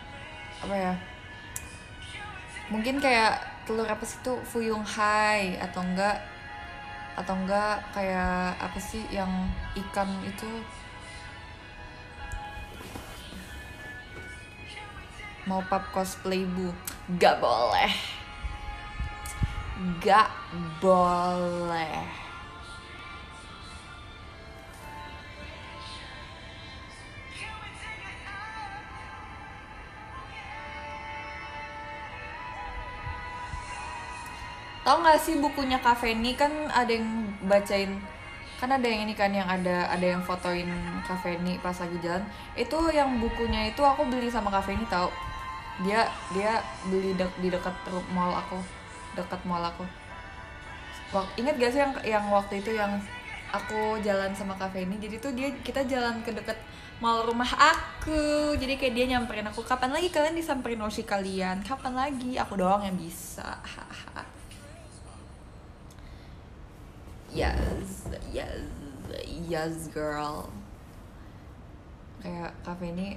[0.63, 0.93] apa ya
[2.71, 3.35] mungkin kayak
[3.67, 6.23] telur apa sih tuh fuyung hai atau enggak
[7.19, 9.29] atau enggak kayak apa sih yang
[9.77, 10.49] ikan itu?
[15.45, 16.73] Mau pap cosplay bu?
[17.19, 17.91] Gak boleh.
[20.01, 20.31] Gak
[20.81, 22.22] boleh
[34.83, 37.07] Tahu nggak sih bukunya Kafeni kan ada yang
[37.47, 37.95] bacain
[38.59, 40.67] kan ada yang ini kan yang ada ada yang fotoin
[41.07, 42.23] Kafeni pas lagi jalan.
[42.55, 45.07] Itu yang bukunya itu aku beli sama Kafeni tahu
[45.83, 46.05] dia
[46.35, 47.73] dia beli dek, di dekat
[48.11, 48.59] mall aku
[49.15, 49.87] dekat mall aku.
[51.15, 52.99] Wak, ingat gak sih yang yang waktu itu yang
[53.55, 56.59] aku jalan sama Kafeni jadi tuh dia kita jalan ke dekat
[57.03, 58.55] mall rumah aku.
[58.55, 61.59] Jadi kayak dia nyamperin aku kapan lagi kalian disamperin Oshi kalian?
[61.67, 62.39] Kapan lagi?
[62.39, 63.59] Aku doang yang bisa
[67.35, 68.61] yes yes
[69.49, 70.53] yes girl.
[72.21, 73.09] Kayak kafe ini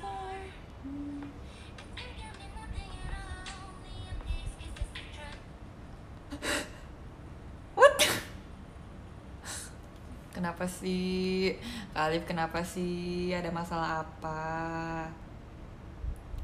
[0.00, 0.39] What?
[10.40, 11.52] Kenapa sih?
[11.92, 13.28] Kak Alif kenapa sih?
[13.28, 14.40] Ada masalah apa?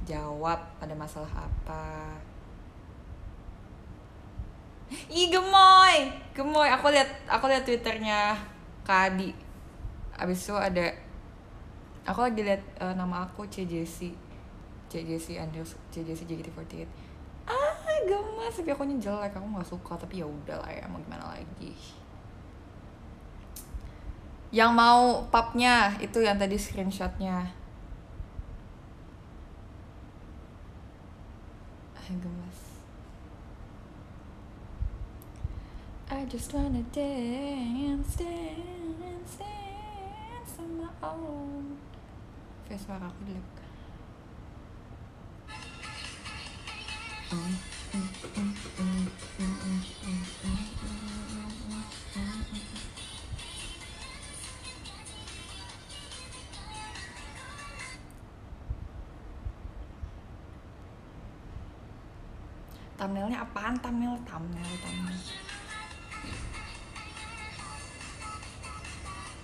[0.04, 2.12] Jawab, ada masalah apa?
[5.08, 6.68] Ih gemoy, gemoy.
[6.76, 8.36] Aku lihat, aku lihat twitternya
[8.84, 9.32] Kak Adi.
[10.12, 10.92] Abis itu ada,
[12.04, 14.12] aku lagi lihat eh, nama aku CJC,
[14.92, 16.84] CJC Andrews, CJC JKT48.
[17.48, 19.96] Ah gemas, tapi aku jelek, aku nggak suka.
[19.96, 21.72] Tapi ya udah lah ya, mau gimana lagi.
[24.54, 27.50] Yang mau papnya itu yang tadi screenshotnya.
[31.98, 32.58] Ah, gemas.
[36.06, 41.76] I just wanna dance, dance, dance on own.
[42.70, 43.56] Kayak suara aku jelek.
[62.96, 63.76] Thumbnailnya apaan?
[63.78, 65.20] Thumbnail thumbnail thumbnail.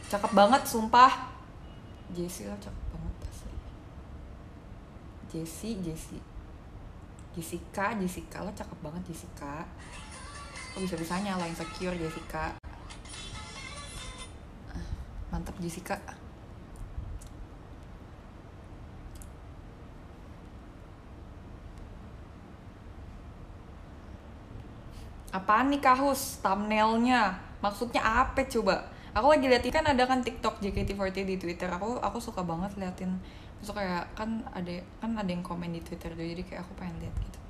[0.08, 1.12] Cakep banget sumpah.
[2.12, 3.56] Jessie lo cakep banget asli.
[5.32, 6.24] Jessie Jessie
[7.32, 9.64] Jessica Jessica lo cakep banget Jessica.
[10.72, 12.52] Kok bisa bisanya lo insecure Jessica.
[14.72, 14.84] Ah,
[15.32, 15.96] mantap Jessica
[25.32, 27.32] Apaan nih kahus thumbnailnya?
[27.64, 28.84] Maksudnya apa coba?
[29.16, 31.68] Aku lagi liatin kan ada kan TikTok JKT48 di Twitter.
[31.72, 33.16] Aku aku suka banget liatin.
[33.60, 37.00] Terus kayak kan ada kan ada yang komen di Twitter tuh, jadi kayak aku pengen
[37.00, 37.40] lihat gitu.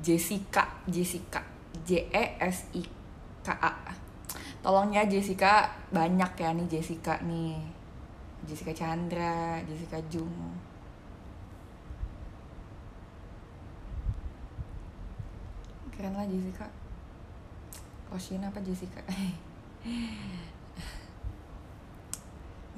[0.00, 1.44] Jessica, Jessica,
[1.84, 2.84] J E S I
[3.44, 3.72] K A.
[4.64, 7.60] Tolong ya Jessica, banyak ya nih Jessica nih.
[8.48, 10.69] Jessica Chandra, Jessica Jung.
[16.00, 16.64] Keren lah Jessica.
[18.08, 19.04] Oshin apa Jessica?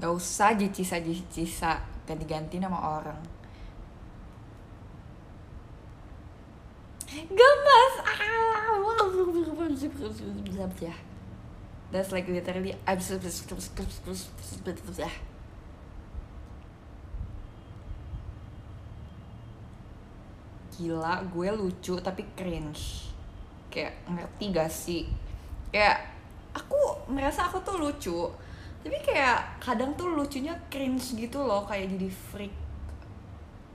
[0.02, 3.22] Gak usah Jicisa Jicisa ganti-ganti nama orang.
[7.14, 7.94] Gemes.
[8.02, 8.74] Ah.
[10.82, 10.98] Ya.
[11.94, 12.74] That's like literally
[14.98, 15.12] ya.
[20.74, 23.11] Gila, gue lucu tapi cringe.
[23.72, 25.08] Kayak ngerti gak sih?
[25.72, 26.12] Kayak
[26.52, 28.28] aku merasa aku tuh lucu.
[28.84, 32.52] Tapi kayak kadang tuh lucunya cringe gitu loh, kayak jadi freak.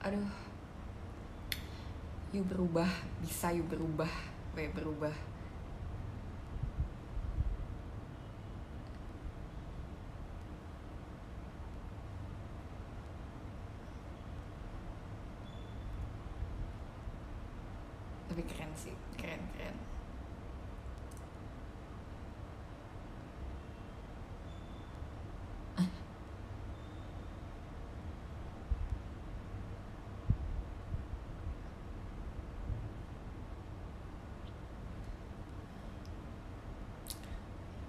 [0.06, 0.30] Aduh.
[2.36, 2.92] You berubah,
[3.24, 4.12] bisa you berubah.
[4.54, 5.16] Gue berubah.
[18.28, 18.70] Tapi keren
[19.18, 19.42] keren.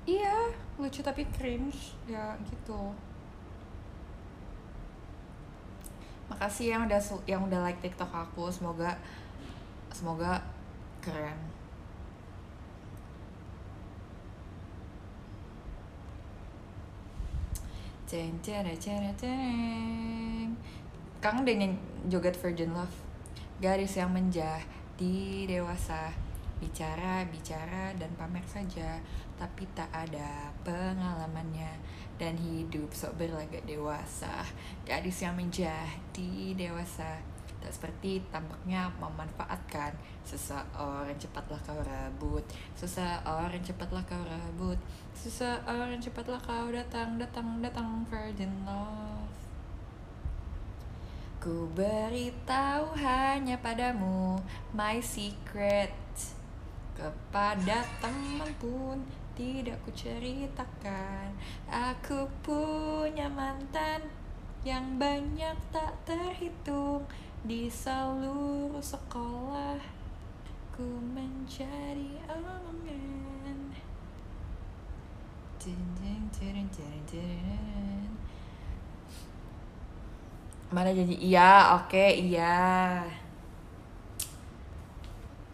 [0.09, 2.95] Iya, lucu tapi cringe, ya gitu.
[6.31, 8.95] Makasih yang udah yang udah like TikTok aku, semoga
[9.91, 10.39] semoga
[11.03, 11.35] keren.
[18.07, 20.49] Ceng ceng ceng ceng.
[21.19, 21.75] Kang nyanyi
[22.07, 22.95] joget Virgin Love.
[23.59, 25.19] Garis yang menjadi
[25.51, 26.28] dewasa.
[26.59, 28.99] Bicara, bicara, dan pamer saja.
[29.39, 31.79] Tapi tak ada pengalamannya.
[32.19, 34.43] Dan hidup sok berlagak dewasa.
[34.83, 37.23] Gadis yang menjadi dewasa.
[37.59, 39.95] Tak seperti tampaknya memanfaatkan.
[40.23, 42.43] Seseorang cepatlah kau rebut.
[42.79, 44.79] Seseorang cepatlah kau rebut.
[45.15, 49.31] Seseorang cepatlah kau datang, datang, datang Virgin Love.
[51.39, 54.43] Ku beritahu hanya padamu
[54.75, 56.08] My secret
[56.99, 58.99] Kepada teman pun
[59.39, 61.31] tidak ku ceritakan
[61.71, 64.03] Aku punya mantan
[64.67, 67.07] Yang banyak tak terhitung
[67.47, 69.79] Di seluruh sekolah
[70.75, 72.69] Ku menjadi omongan.
[80.69, 83.01] Mana jadi iya, oke iya.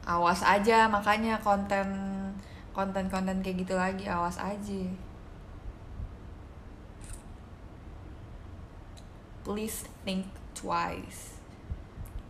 [0.05, 1.89] Awas aja makanya konten
[2.77, 4.85] konten-konten kayak gitu lagi awas aja.
[9.45, 11.41] Please think twice.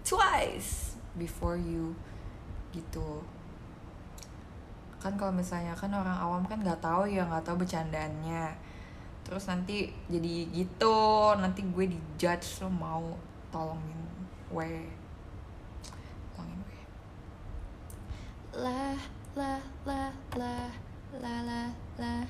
[0.06, 1.98] Twice before you
[2.70, 3.22] gitu.
[5.02, 8.74] Kan kalau misalnya kan orang awam kan nggak tahu ya nggak tahu bercandaannya
[9.24, 13.16] terus nanti jadi gitu nanti gue dijudge lo mau
[13.48, 14.00] tolongin
[14.52, 14.84] gue
[16.36, 16.80] tolongin gue
[18.54, 18.94] lah
[19.34, 20.70] lah lah lah
[21.18, 21.68] lah lah
[21.98, 22.22] lah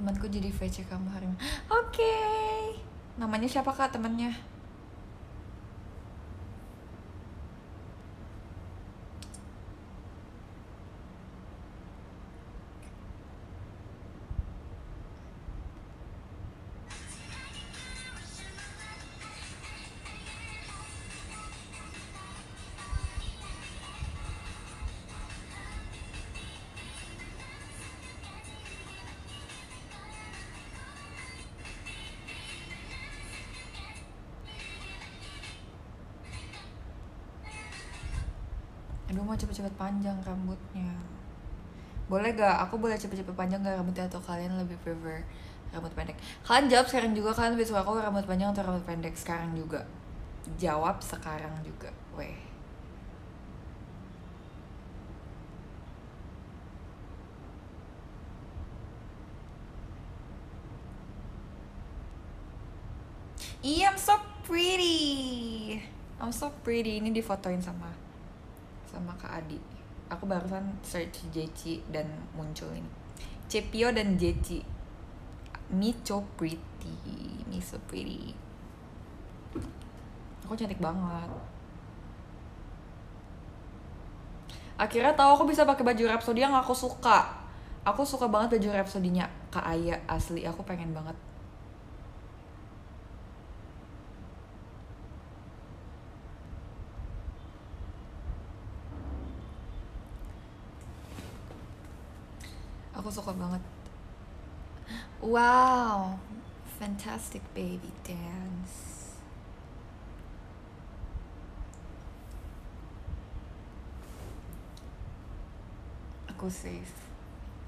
[0.00, 1.36] temanku jadi VC kamu hari ini.
[1.84, 2.16] Oke.
[3.20, 4.32] Namanya siapa kak temannya
[39.50, 40.94] cepet-cepet panjang rambutnya
[42.06, 42.70] Boleh gak?
[42.70, 45.26] Aku boleh cepet-cepet panjang gak rambutnya Atau kalian lebih prefer
[45.74, 46.14] rambut pendek?
[46.46, 49.82] Kalian jawab sekarang juga Kalian lebih suka aku rambut panjang atau rambut pendek sekarang juga?
[50.54, 52.46] Jawab sekarang juga Weh
[63.60, 64.16] Iya, I'm so
[64.48, 65.76] pretty.
[66.16, 66.96] I'm so pretty.
[66.96, 67.92] Ini difotoin sama
[69.00, 69.56] sama Kak Adi.
[70.12, 72.04] Aku barusan search Jeci dan
[72.36, 72.86] muncul ini.
[73.48, 74.20] Cepio dan.
[75.72, 76.92] Me so pretty.
[77.48, 78.36] Me so pretty.
[80.44, 81.30] Aku cantik banget.
[84.76, 87.28] Akhirnya tahu aku bisa pakai baju Rhapsody yang aku suka.
[87.86, 90.44] Aku suka banget baju Rhapsody-nya Kak Aya asli.
[90.44, 91.14] Aku pengen banget
[103.10, 103.62] Suka banget.
[105.18, 106.22] Wow,
[106.78, 109.18] fantastic baby dance.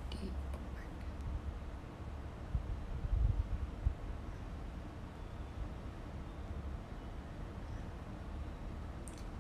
[0.09, 0.97] Di bookmark.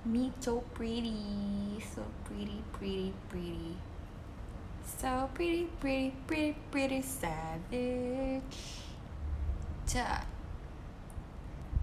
[0.04, 3.91] Me so pretty, so pretty, pretty, pretty.
[4.82, 8.58] So pretty, pretty, pretty, pretty savage.
[9.86, 10.26] Ta.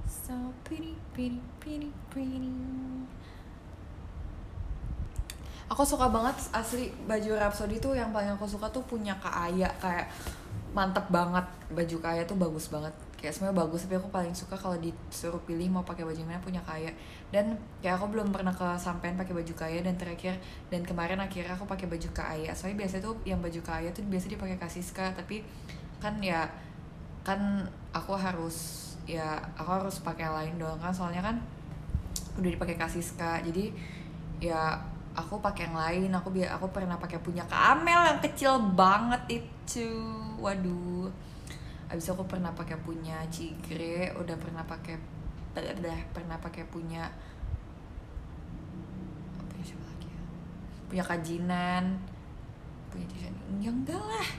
[0.08, 2.54] So pretty, pretty, pretty, pretty.
[5.70, 9.70] Aku suka banget asli baju Rhapsody tuh yang paling aku suka tuh punya Kak Aya
[9.78, 10.10] kayak
[10.74, 14.56] mantep banget baju Kak Aya tuh bagus banget kayak semuanya bagus tapi aku paling suka
[14.56, 16.92] kalau disuruh pilih mau pakai baju mana punya Kak Aya
[17.36, 20.40] dan kayak aku belum pernah kesampean pakai baju Kak Aya dan terakhir
[20.72, 23.92] dan kemarin akhirnya aku pakai baju Kak Aya soalnya biasanya tuh yang baju Kak Aya
[23.92, 25.44] tuh biasa dipakai Kasiska tapi
[26.00, 26.48] kan ya
[27.28, 30.90] kan aku harus ya aku harus pakai lain dong kan.
[30.90, 31.36] Soalnya kan
[32.40, 33.70] udah dipakai Kasiska jadi
[34.40, 34.80] ya
[35.14, 36.10] aku pakai yang lain.
[36.16, 39.92] Aku biar aku pernah pakai punya Kak Amel yang kecil banget itu.
[40.40, 41.29] Waduh
[41.90, 44.96] abis aku pernah pakai punya Cigre udah pernah pakai
[45.58, 47.10] udah pernah pakai punya
[49.50, 50.22] punya siapa lagi ya?
[50.86, 51.84] Punya kajinan
[52.94, 54.30] punya Cisani ya enggak lah.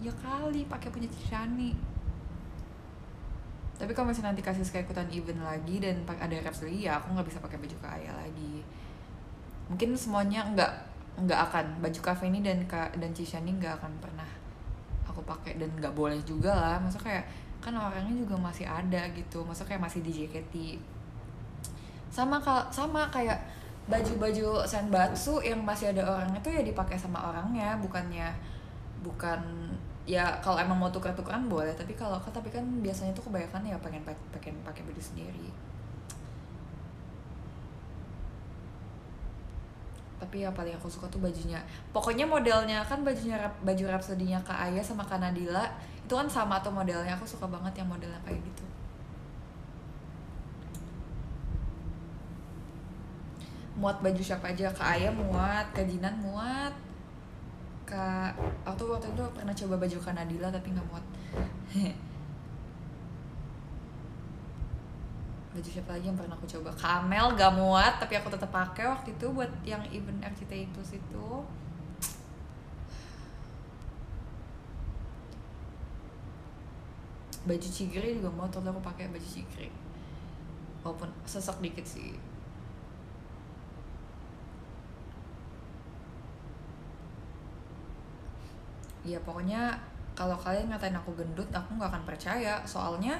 [0.00, 1.96] Ya kali pakai punya Cisani
[3.76, 7.28] tapi kalau misalnya nanti kasih kayak ikutan event lagi dan ada Rhapsody ya aku nggak
[7.28, 8.64] bisa pakai baju kaya lagi.
[9.68, 10.72] Mungkin semuanya nggak
[11.28, 11.66] nggak akan.
[11.84, 14.15] Baju cafe ini dan dan Cishani nggak akan pernah
[15.26, 16.78] aku pakai dan nggak boleh juga lah.
[16.78, 17.26] Masa kayak
[17.58, 19.42] kan orangnya juga masih ada gitu.
[19.42, 20.78] Masa kayak masih di JKT
[22.14, 23.42] sama kal sama kayak
[23.90, 28.30] baju-baju senbatsu yang masih ada orangnya tuh ya dipakai sama orangnya bukannya
[29.02, 29.42] bukan
[30.06, 31.74] ya kalau emang mau tuker-tukeran boleh.
[31.74, 35.50] Tapi kalau tapi kan biasanya tuh kebanyakan ya pengen pengen pakai baju sendiri
[40.16, 41.60] tapi yang paling aku suka tuh bajunya.
[41.92, 45.64] Pokoknya modelnya kan bajunya Rap- baju Rhapsody-nya Kak Aya sama Kak Nadila
[46.00, 47.12] itu kan sama tuh modelnya.
[47.16, 48.64] Aku suka banget yang modelnya kayak gitu.
[53.76, 54.72] Muat baju siapa aja?
[54.72, 56.72] Kak Aya muat Kak Jinan muat
[57.86, 58.34] Kak
[58.66, 61.04] aku waktu itu pernah coba baju Kak Nadila tapi nggak muat
[65.56, 66.68] baju siapa lagi yang pernah aku coba?
[66.76, 71.26] Kamel gak muat tapi aku tetap pakai waktu itu buat yang event RCTI Plus itu
[77.48, 79.72] baju cigre juga muat terus aku pakai baju cigre
[80.84, 82.14] walaupun sesek dikit sih.
[89.06, 89.72] Ya pokoknya
[90.18, 92.60] kalau kalian ngatain aku gendut aku nggak akan percaya.
[92.66, 93.16] Soalnya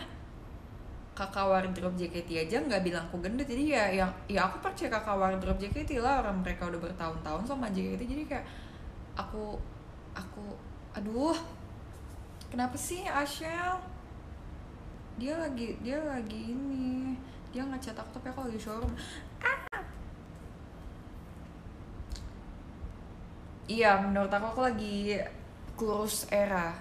[1.16, 3.48] kakak wardrobe JKT aja nggak bilang aku gendut.
[3.48, 6.20] Jadi ya yang ya aku percaya kakak wardrobe JKT lah.
[6.20, 8.46] Orang mereka udah bertahun-tahun sama JKT jadi kayak
[9.16, 9.56] aku
[10.12, 10.44] aku
[10.92, 11.36] aduh
[12.52, 13.80] kenapa sih Ashel
[15.16, 17.16] dia lagi dia lagi ini
[17.48, 18.92] dia ngechat aku tapi aku lagi showroom.
[19.40, 19.80] Ah!
[23.66, 25.16] iya menurut aku aku lagi
[25.72, 26.76] kurus era.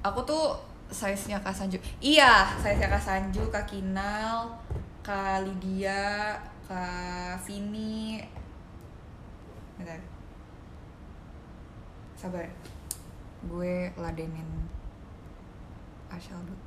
[0.00, 0.56] Aku tuh
[0.90, 1.78] size nya Kak Sanju.
[2.00, 4.56] Iya size nya Kak Sanju Kak Kinal
[5.04, 6.34] Kak Lydia
[6.64, 8.24] Kak Vini.
[9.76, 10.00] Bentar.
[12.16, 12.48] Sabar.
[13.44, 14.48] Gue ladenin
[16.08, 16.63] Ashel dulu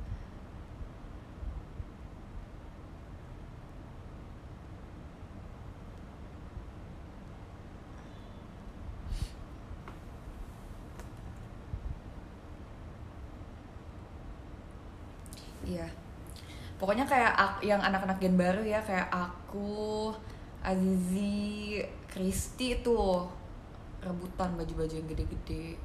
[15.68, 15.88] iya.
[16.80, 20.08] Pokoknya kayak ak- yang anak-anak gen baru ya kayak aku
[20.64, 21.78] Azizi
[22.08, 22.98] Kristi itu
[24.00, 25.76] rebutan baju-baju yang gede-gede.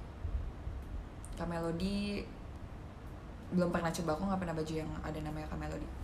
[1.36, 2.24] Kamelody
[3.54, 6.03] belum pernah coba aku nggak pernah baju yang ada namanya Kamelody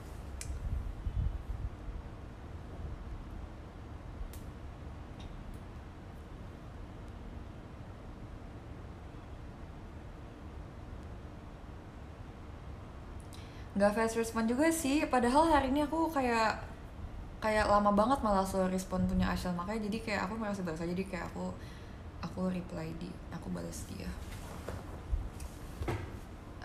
[13.78, 15.06] nggak fast respon juga sih.
[15.06, 16.62] Padahal hari ini aku kayak
[17.40, 20.88] kayak lama banget malah slow respon punya Ashel makanya jadi kayak aku merasa berasa.
[20.88, 21.52] Jadi kayak aku
[22.24, 24.10] aku reply di aku balas dia.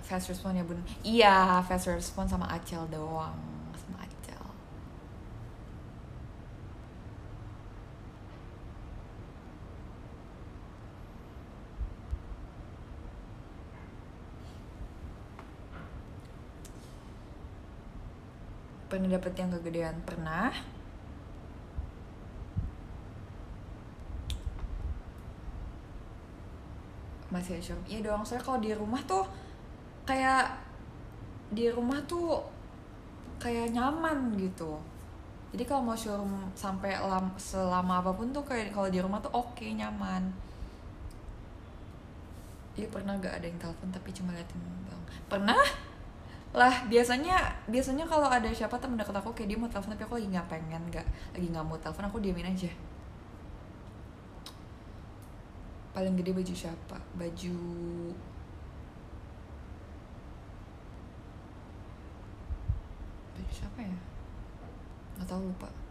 [0.04, 3.40] Fast respon ya bun iya fast respon sama Acel doang
[3.72, 4.44] sama Acel
[18.94, 20.54] pernah dapet yang kegedean pernah.
[27.34, 29.26] Masih showroom iya dong saya kalau di rumah tuh
[30.06, 30.54] kayak
[31.50, 32.38] di rumah tuh
[33.42, 34.78] kayak nyaman gitu.
[35.50, 39.34] Jadi kalau mau showroom sampai lam, selama apa pun tuh kayak kalau di rumah tuh
[39.34, 40.30] oke nyaman.
[42.74, 45.62] Iya pernah gak ada yang telepon tapi cuma liatin bang pernah
[46.54, 47.34] lah biasanya
[47.66, 50.46] biasanya kalau ada siapa temen deket aku kayak dia mau telepon tapi aku lagi nggak
[50.46, 52.70] pengen nggak lagi nggak mau telepon aku diamin aja.
[55.94, 56.98] Paling gede baju siapa?
[57.18, 57.58] Baju
[63.34, 63.98] baju siapa ya?
[65.18, 65.83] Nggak tahu lupa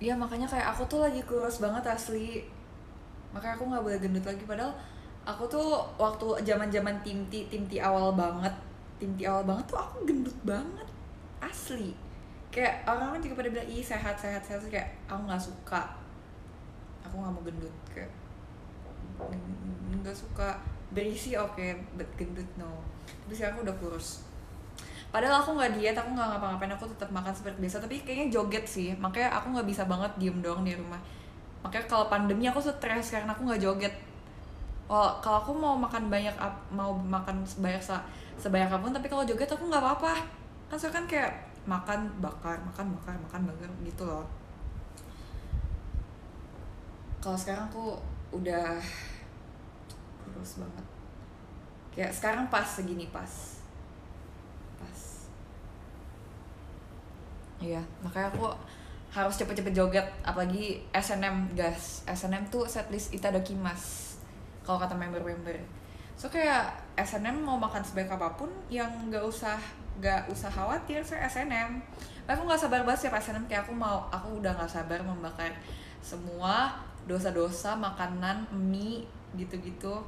[0.00, 2.40] Iya makanya kayak aku tuh lagi kurus banget asli.
[3.36, 4.72] Makanya aku nggak boleh gendut lagi padahal
[5.28, 8.50] aku tuh waktu zaman zaman tim T tim T awal banget
[8.96, 10.88] tim T awal banget tuh aku gendut banget
[11.44, 11.92] asli.
[12.48, 14.64] Kayak orang-orang juga pada bilang ih sehat sehat sehat.
[14.72, 15.82] Kayak aku nggak suka.
[17.04, 18.08] Aku nggak mau gendut kayak
[20.00, 20.56] nggak suka.
[20.96, 22.80] Berisi oke but gendut no.
[23.04, 24.29] Tapi sekarang aku udah kurus
[25.10, 27.82] padahal aku nggak diet aku nggak ngapa-ngapain aku tetap makan seperti biasa.
[27.82, 30.98] Tapi kayaknya joget sih makanya aku nggak bisa banget diem doang di rumah.
[31.66, 33.94] Makanya kalau pandemi aku stres karena aku nggak joget.
[34.90, 36.34] Oh kalau aku mau makan banyak
[36.70, 37.82] mau makan sebanyak
[38.40, 40.14] sebanyak apa pun tapi kalau joget aku nggak apa-apa.
[40.70, 41.30] Kan saya kan kayak
[41.68, 44.24] makan bakar makan bakar makan bakar gitu loh.
[47.20, 48.00] Kalau sekarang aku
[48.32, 48.80] udah
[50.24, 50.86] kurus banget.
[51.92, 53.59] Kayak sekarang pas segini pas
[57.60, 58.48] iya makanya aku
[59.10, 64.14] harus cepet-cepet joget apalagi SNM gas SNM tuh setlist Itadakimas
[64.62, 65.58] kalau kata member-member.
[66.14, 69.58] So kayak SNM mau makan sebaik apa pun yang nggak usah
[69.98, 71.76] nggak usah khawatir saya SNM
[72.24, 75.50] aku nggak sabar banget siap SNM kayak aku mau aku udah nggak sabar membakar
[75.98, 79.04] semua dosa-dosa makanan mie
[79.34, 79.98] gitu-gitu.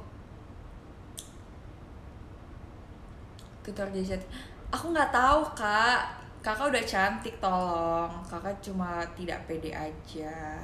[3.67, 4.23] Tutor jadi
[4.71, 8.11] aku nggak tahu kak kakak udah cantik tolong.
[8.27, 10.59] Kakak cuma tidak pede aja.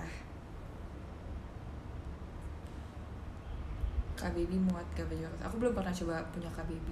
[4.19, 6.91] Kak baby muat gak baju aku belum pernah coba punya kak baby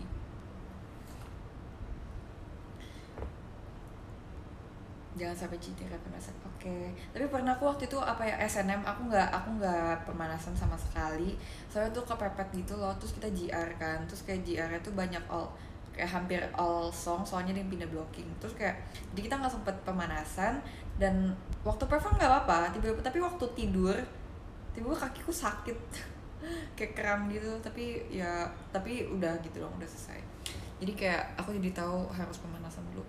[5.18, 6.93] jangan sampai citra pemanasan oke.
[6.93, 11.34] Tapi pernah aku waktu itu apa ya SNM aku nggak aku nggak pemanasan sama sekali.
[11.68, 12.93] Soalnya tuh kepepet gitu loh.
[13.01, 14.05] Terus kita GR kan.
[14.05, 15.49] Terus kayak nya tuh banyak all
[15.97, 18.29] kayak hampir all song soalnya dia pindah blocking.
[18.37, 18.77] Terus kayak
[19.17, 20.61] jadi kita nggak sempet pemanasan
[21.01, 21.33] dan
[21.65, 23.97] waktu perform nggak apa-apa tiba-tiba tapi waktu tidur
[24.77, 25.79] tiba-tiba kakiku sakit.
[26.77, 30.21] Kayak kram gitu tapi ya tapi udah gitu dong udah selesai.
[30.77, 33.01] Jadi kayak aku jadi tahu harus pemanasan dulu.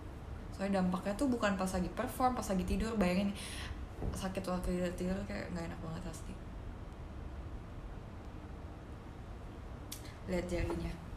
[0.57, 3.37] Soalnya dampaknya tuh bukan pas lagi perform pas lagi tidur bayangin
[4.17, 6.33] sakit waktu tidur, tidur kayak nggak enak banget pasti.
[10.33, 11.08] Lihat jarinya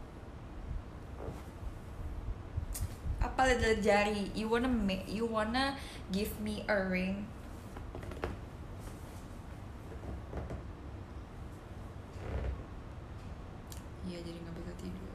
[3.22, 4.34] apa lihat jari?
[4.34, 5.78] You wanna make you wanna
[6.10, 7.30] give me a ring.
[14.10, 15.14] Iya jadi nggak bisa tidur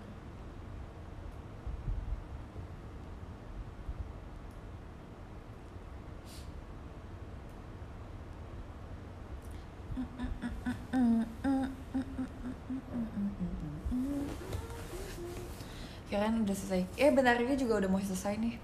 [16.16, 16.88] kirain udah selesai.
[16.96, 18.56] Eh bentar ini juga udah mau selesai nih.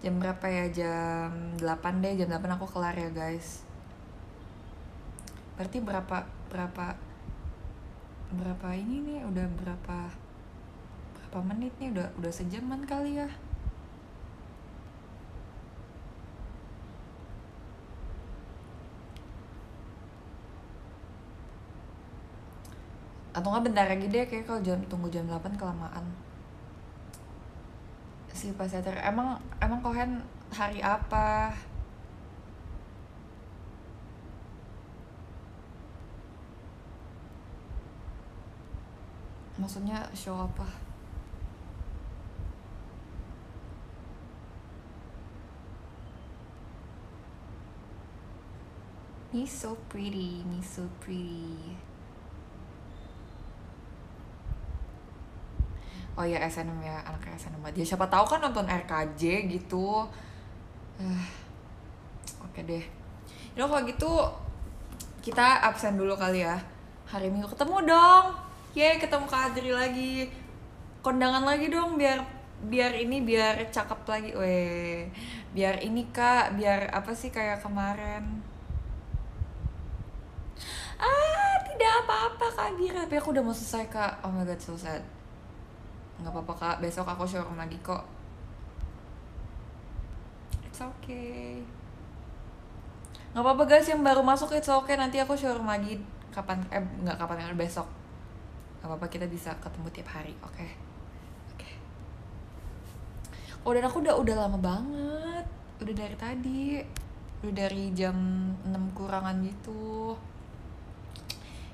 [0.00, 0.64] Jam berapa ya?
[0.72, 3.60] Jam 8 deh jam 8 aku kelar ya guys.
[5.60, 6.96] Berarti berapa berapa
[8.32, 9.28] berapa ini nih?
[9.28, 9.98] Udah berapa
[11.20, 11.92] berapa menit nih?
[11.92, 13.28] Udah udah sejaman kali ya?
[23.32, 26.04] Atau nggak bentar lagi deh kayak kalau jam tunggu jam 8 kelamaan.
[28.32, 30.20] Si pasieter emang emang kohen
[30.52, 31.52] hari apa?
[39.56, 40.66] Maksudnya show apa?
[49.32, 51.91] Me so pretty, me so pretty.
[56.22, 57.82] Oh ya SNM ya, anaknya SNM aja.
[57.82, 60.06] Siapa tahu kan nonton RKJ gitu.
[61.02, 61.26] Eh,
[62.46, 62.86] Oke deh.
[63.58, 64.12] Yaudah kalau gitu
[65.18, 66.54] kita absen dulu kali ya.
[67.10, 68.38] Hari Minggu ketemu dong.
[68.78, 70.30] Yeay, ketemu Kak Adri lagi.
[71.02, 72.22] Kondangan lagi dong biar
[72.70, 74.30] biar ini biar cakep lagi.
[74.38, 75.10] Weh.
[75.50, 78.46] Biar ini Kak, biar apa sih kayak kemarin.
[81.02, 83.10] Ah, tidak apa-apa Kak Bira.
[83.10, 84.22] Tapi aku udah mau selesai Kak.
[84.22, 84.78] Oh my god, so.
[86.22, 88.06] Nggak apa-apa Kak, besok aku showroom lagi kok.
[90.62, 91.58] It's okay.
[93.34, 94.94] Nggak apa-apa guys yang baru masuk it's okay.
[94.94, 95.98] Nanti aku showroom lagi
[96.30, 97.88] kapan eh nggak kapan kan besok.
[98.78, 100.68] Nggak apa-apa kita bisa ketemu tiap hari, oke?
[101.58, 101.70] Oke.
[103.66, 105.46] Oh dan aku udah udah lama banget.
[105.82, 106.78] Udah dari tadi.
[107.42, 108.14] Udah dari jam
[108.62, 110.14] 6 kurangan gitu.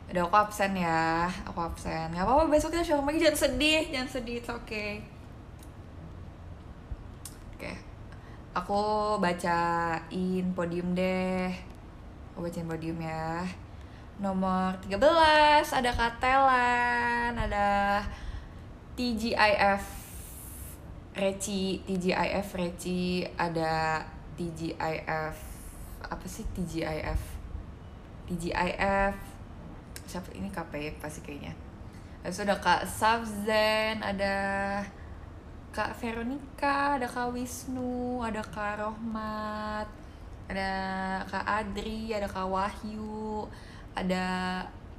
[0.08, 2.08] Udah aku absen ya, aku absen.
[2.16, 5.04] Gak apa-apa besok kita showroom lagi, jangan sedih, jangan sedih, it's okay.
[7.52, 7.76] Oke,
[8.56, 8.80] aku
[9.20, 11.52] bacain podium deh.
[12.32, 13.44] Aku bacain podium ya.
[14.16, 14.96] Nomor 13
[15.68, 18.00] ada Katelan, ada
[18.96, 19.84] TGIF
[21.12, 24.00] Reci, TGIF Reci, ada
[24.40, 25.36] TGIF
[25.98, 27.20] apa sih TGIF?
[28.24, 29.27] TGIF
[30.08, 31.52] siapa ini KP pasti kayaknya.
[32.24, 34.36] Terus ada Kak Sabzen, ada
[35.68, 39.86] Kak Veronica, ada Kak Wisnu, ada Kak Rohmat,
[40.48, 40.72] ada
[41.28, 43.46] Kak Adri, ada Kak Wahyu,
[43.92, 44.26] ada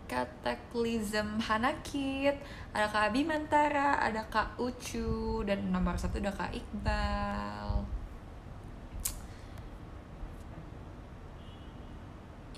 [0.09, 2.37] Cataclysm Hanakit,
[2.73, 7.85] ada Kak Bimantara, ada Kak Ucu, dan nomor satu ada Kak Iqbal.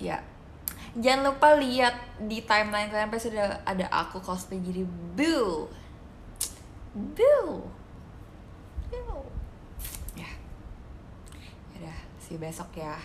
[0.00, 0.18] Ya,
[1.00, 5.68] jangan lupa lihat di timeline kalian pasti ada, ada aku cosplay jadi Boo.
[6.92, 7.64] Boo.
[8.92, 9.24] Boo.
[10.12, 10.28] Ya.
[11.80, 12.96] Udah, see besok ya.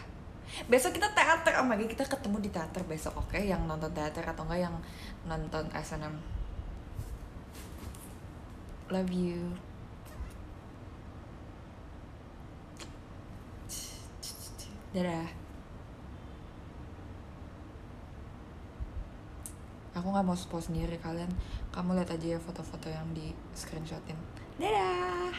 [0.68, 3.36] Besok kita teater, oh my God, kita ketemu di teater besok, oke?
[3.36, 4.76] Yang nonton teater atau enggak yang
[5.28, 6.16] nonton SNM.
[8.88, 9.52] Love you.
[14.96, 15.47] Dadah.
[19.98, 21.30] Aku nggak mau post sendiri kalian.
[21.74, 24.18] Kamu lihat aja ya foto-foto yang di screenshotin.
[24.62, 25.34] Dadah.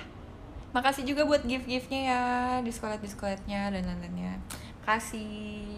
[0.75, 2.23] Makasih juga buat gift-giftnya ya,
[2.67, 4.37] diskolet-diskoletnya dan lain-lainnya.
[4.83, 5.78] Kasih.